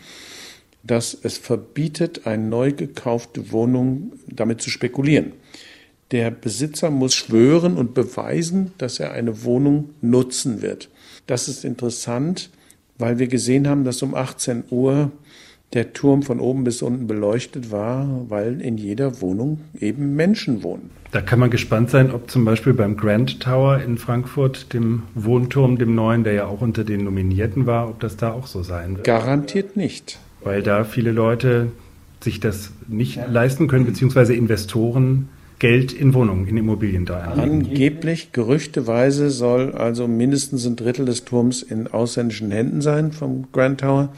dass 0.83 1.17
es 1.19 1.37
verbietet, 1.37 2.27
eine 2.27 2.43
neu 2.43 2.71
gekaufte 2.71 3.51
Wohnung 3.51 4.13
damit 4.27 4.61
zu 4.61 4.69
spekulieren. 4.69 5.33
Der 6.11 6.29
Besitzer 6.29 6.91
muss 6.91 7.15
schwören 7.15 7.77
und 7.77 7.95
beweisen, 7.95 8.71
dass 8.77 8.99
er 8.99 9.13
eine 9.13 9.43
Wohnung 9.43 9.89
nutzen 10.01 10.61
wird. 10.61 10.89
Das 11.25 11.47
ist 11.47 11.65
interessant, 11.65 12.51
weil 12.99 13.17
wir 13.17 13.27
gesehen 13.27 13.67
haben, 13.67 13.83
dass 13.83 14.03
um 14.03 14.13
18 14.13 14.65
Uhr 14.69 15.11
der 15.75 15.93
Turm 15.93 16.23
von 16.23 16.39
oben 16.39 16.63
bis 16.63 16.81
unten 16.81 17.05
beleuchtet 17.05 17.71
war, 17.71 18.07
weil 18.29 18.61
in 18.61 18.77
jeder 18.77 19.21
Wohnung 19.21 19.59
eben 19.79 20.15
Menschen 20.15 20.63
wohnen. 20.63 20.89
Da 21.11 21.21
kann 21.21 21.39
man 21.39 21.49
gespannt 21.49 21.89
sein, 21.89 22.11
ob 22.11 22.31
zum 22.31 22.45
Beispiel 22.45 22.73
beim 22.73 22.97
Grand 22.97 23.41
Tower 23.41 23.81
in 23.81 23.97
Frankfurt, 23.97 24.73
dem 24.73 25.03
Wohnturm, 25.13 25.77
dem 25.77 25.93
neuen, 25.93 26.23
der 26.23 26.33
ja 26.33 26.45
auch 26.45 26.61
unter 26.61 26.83
den 26.83 27.03
Nominierten 27.03 27.65
war, 27.65 27.89
ob 27.89 27.99
das 27.99 28.17
da 28.17 28.31
auch 28.31 28.47
so 28.47 28.63
sein 28.63 28.95
wird. 28.95 29.05
Garantiert 29.05 29.75
nicht. 29.77 30.17
Weil 30.43 30.63
da 30.63 30.83
viele 30.83 31.11
Leute 31.11 31.71
sich 32.21 32.39
das 32.39 32.71
nicht 32.87 33.19
leisten 33.29 33.67
können, 33.67 33.85
beziehungsweise 33.85 34.33
Investoren 34.33 35.29
Geld 35.59 35.93
in 35.93 36.13
Wohnungen, 36.13 36.47
in 36.47 36.57
Immobilien 36.57 37.05
da 37.05 37.19
anlegen. 37.19 37.67
Angeblich, 37.67 38.33
gerüchteweise 38.33 39.29
soll 39.29 39.71
also 39.71 40.07
mindestens 40.07 40.65
ein 40.65 40.75
Drittel 40.75 41.05
des 41.05 41.23
Turms 41.23 41.61
in 41.61 41.87
ausländischen 41.87 42.51
Händen 42.51 42.81
sein 42.81 43.13
vom 43.13 43.47
Grand 43.53 43.79
Tower 43.79 44.09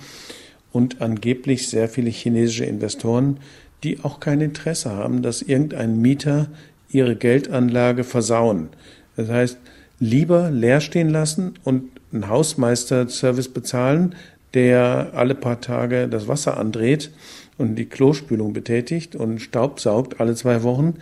und 0.71 1.01
angeblich 1.01 1.67
sehr 1.69 1.89
viele 1.89 2.09
chinesische 2.09 2.65
Investoren, 2.65 3.39
die 3.83 4.03
auch 4.03 4.19
kein 4.19 4.41
Interesse 4.41 4.91
haben, 4.91 5.21
dass 5.21 5.41
irgendein 5.41 6.01
Mieter 6.01 6.47
ihre 6.89 7.15
Geldanlage 7.15 8.03
versauen. 8.03 8.69
Das 9.15 9.29
heißt, 9.29 9.57
lieber 9.99 10.51
leer 10.51 10.81
stehen 10.81 11.09
lassen 11.09 11.53
und 11.63 11.89
einen 12.11 12.29
Hausmeister-Service 12.29 13.49
bezahlen, 13.49 14.15
der 14.53 15.11
alle 15.13 15.35
paar 15.35 15.61
Tage 15.61 16.07
das 16.07 16.27
Wasser 16.27 16.57
andreht 16.57 17.11
und 17.57 17.75
die 17.75 17.85
Klospülung 17.85 18.53
betätigt 18.53 19.15
und 19.15 19.39
Staub 19.39 19.79
saugt 19.79 20.19
alle 20.19 20.35
zwei 20.35 20.63
Wochen, 20.63 20.95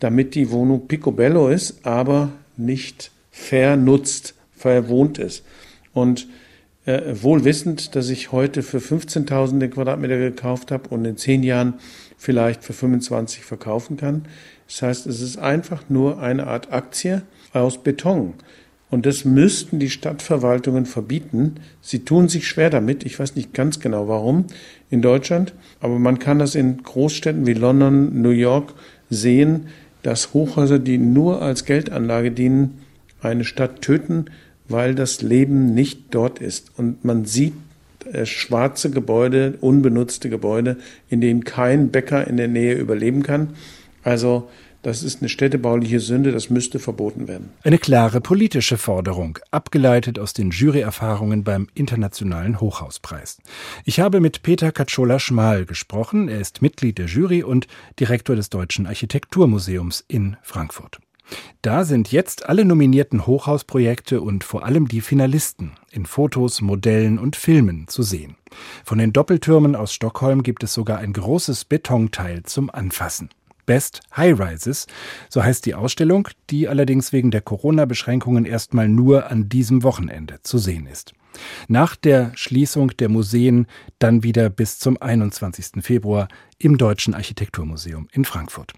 damit 0.00 0.34
die 0.34 0.50
Wohnung 0.50 0.88
picobello 0.88 1.48
ist, 1.48 1.84
aber 1.84 2.32
nicht 2.56 3.10
vernutzt, 3.30 4.34
verwohnt 4.56 5.18
ist. 5.18 5.44
Und 5.92 6.28
äh, 6.88 7.22
wohl 7.22 7.44
wissend, 7.44 7.94
dass 7.96 8.08
ich 8.08 8.32
heute 8.32 8.62
für 8.62 8.78
15.000 8.78 9.58
den 9.58 9.70
Quadratmeter 9.70 10.16
gekauft 10.16 10.70
habe 10.70 10.88
und 10.88 11.04
in 11.04 11.18
zehn 11.18 11.42
Jahren 11.42 11.74
vielleicht 12.16 12.64
für 12.64 12.72
25 12.72 13.44
verkaufen 13.44 13.98
kann. 13.98 14.24
Das 14.66 14.80
heißt, 14.80 15.06
es 15.06 15.20
ist 15.20 15.36
einfach 15.36 15.82
nur 15.90 16.18
eine 16.18 16.46
Art 16.46 16.72
Aktie 16.72 17.22
aus 17.52 17.82
Beton. 17.82 18.32
Und 18.88 19.04
das 19.04 19.26
müssten 19.26 19.78
die 19.78 19.90
Stadtverwaltungen 19.90 20.86
verbieten. 20.86 21.56
Sie 21.82 22.06
tun 22.06 22.28
sich 22.28 22.48
schwer 22.48 22.70
damit. 22.70 23.04
Ich 23.04 23.18
weiß 23.18 23.36
nicht 23.36 23.52
ganz 23.52 23.80
genau 23.80 24.08
warum 24.08 24.46
in 24.88 25.02
Deutschland. 25.02 25.52
Aber 25.80 25.98
man 25.98 26.18
kann 26.18 26.38
das 26.38 26.54
in 26.54 26.82
Großstädten 26.82 27.46
wie 27.46 27.52
London, 27.52 28.22
New 28.22 28.30
York 28.30 28.72
sehen, 29.10 29.66
dass 30.02 30.32
Hochhäuser, 30.32 30.78
die 30.78 30.96
nur 30.96 31.42
als 31.42 31.66
Geldanlage 31.66 32.30
dienen, 32.30 32.78
eine 33.20 33.44
Stadt 33.44 33.82
töten, 33.82 34.30
weil 34.68 34.94
das 34.94 35.22
Leben 35.22 35.74
nicht 35.74 36.06
dort 36.10 36.40
ist. 36.40 36.70
Und 36.76 37.04
man 37.04 37.24
sieht 37.24 37.54
äh, 38.12 38.26
schwarze 38.26 38.90
Gebäude, 38.90 39.54
unbenutzte 39.60 40.30
Gebäude, 40.30 40.76
in 41.08 41.20
denen 41.20 41.44
kein 41.44 41.90
Bäcker 41.90 42.26
in 42.26 42.36
der 42.36 42.48
Nähe 42.48 42.74
überleben 42.74 43.22
kann. 43.22 43.50
Also 44.02 44.48
das 44.82 45.02
ist 45.02 45.20
eine 45.20 45.28
städtebauliche 45.28 45.98
Sünde, 45.98 46.30
das 46.30 46.50
müsste 46.50 46.78
verboten 46.78 47.26
werden. 47.26 47.50
Eine 47.64 47.78
klare 47.78 48.20
politische 48.20 48.78
Forderung, 48.78 49.38
abgeleitet 49.50 50.20
aus 50.20 50.34
den 50.34 50.50
Juryerfahrungen 50.50 51.42
beim 51.42 51.68
Internationalen 51.74 52.60
Hochhauspreis. 52.60 53.38
Ich 53.84 53.98
habe 53.98 54.20
mit 54.20 54.42
Peter 54.42 54.70
Katschola-Schmal 54.70 55.66
gesprochen. 55.66 56.28
Er 56.28 56.40
ist 56.40 56.62
Mitglied 56.62 56.98
der 56.98 57.06
Jury 57.06 57.42
und 57.42 57.66
Direktor 57.98 58.36
des 58.36 58.50
Deutschen 58.50 58.86
Architekturmuseums 58.86 60.04
in 60.06 60.36
Frankfurt. 60.42 61.00
Da 61.62 61.84
sind 61.84 62.12
jetzt 62.12 62.48
alle 62.48 62.64
nominierten 62.64 63.26
Hochhausprojekte 63.26 64.20
und 64.20 64.44
vor 64.44 64.64
allem 64.64 64.88
die 64.88 65.00
Finalisten 65.00 65.72
in 65.90 66.06
Fotos, 66.06 66.60
Modellen 66.60 67.18
und 67.18 67.36
Filmen 67.36 67.88
zu 67.88 68.02
sehen. 68.02 68.36
Von 68.84 68.98
den 68.98 69.12
Doppeltürmen 69.12 69.74
aus 69.74 69.92
Stockholm 69.92 70.42
gibt 70.42 70.62
es 70.62 70.72
sogar 70.74 70.98
ein 70.98 71.12
großes 71.12 71.64
Betonteil 71.64 72.44
zum 72.44 72.70
Anfassen. 72.70 73.30
Best 73.66 74.00
High 74.16 74.40
Rises, 74.40 74.86
so 75.28 75.44
heißt 75.44 75.66
die 75.66 75.74
Ausstellung, 75.74 76.28
die 76.48 76.68
allerdings 76.68 77.12
wegen 77.12 77.30
der 77.30 77.42
Corona-Beschränkungen 77.42 78.46
erstmal 78.46 78.88
nur 78.88 79.30
an 79.30 79.50
diesem 79.50 79.82
Wochenende 79.82 80.38
zu 80.42 80.56
sehen 80.56 80.86
ist. 80.86 81.12
Nach 81.68 81.94
der 81.94 82.32
Schließung 82.34 82.96
der 82.96 83.10
Museen 83.10 83.66
dann 83.98 84.22
wieder 84.22 84.48
bis 84.48 84.78
zum 84.78 85.00
21. 85.00 85.82
Februar 85.84 86.28
im 86.58 86.78
Deutschen 86.78 87.12
Architekturmuseum 87.12 88.08
in 88.12 88.24
Frankfurt. 88.24 88.72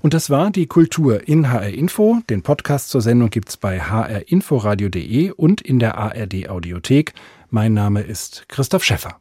Und 0.00 0.14
das 0.14 0.30
war 0.30 0.50
die 0.50 0.66
Kultur 0.66 1.26
in 1.28 1.50
HR 1.50 1.68
Info. 1.68 2.18
Den 2.28 2.42
Podcast 2.42 2.90
zur 2.90 3.00
Sendung 3.00 3.30
gibt's 3.30 3.56
bei 3.56 3.80
hrinforadio.de 3.80 5.30
und 5.32 5.60
in 5.60 5.78
der 5.78 5.96
ARD 5.96 6.48
Audiothek. 6.48 7.14
Mein 7.50 7.74
Name 7.74 8.02
ist 8.02 8.44
Christoph 8.48 8.84
Schäffer. 8.84 9.20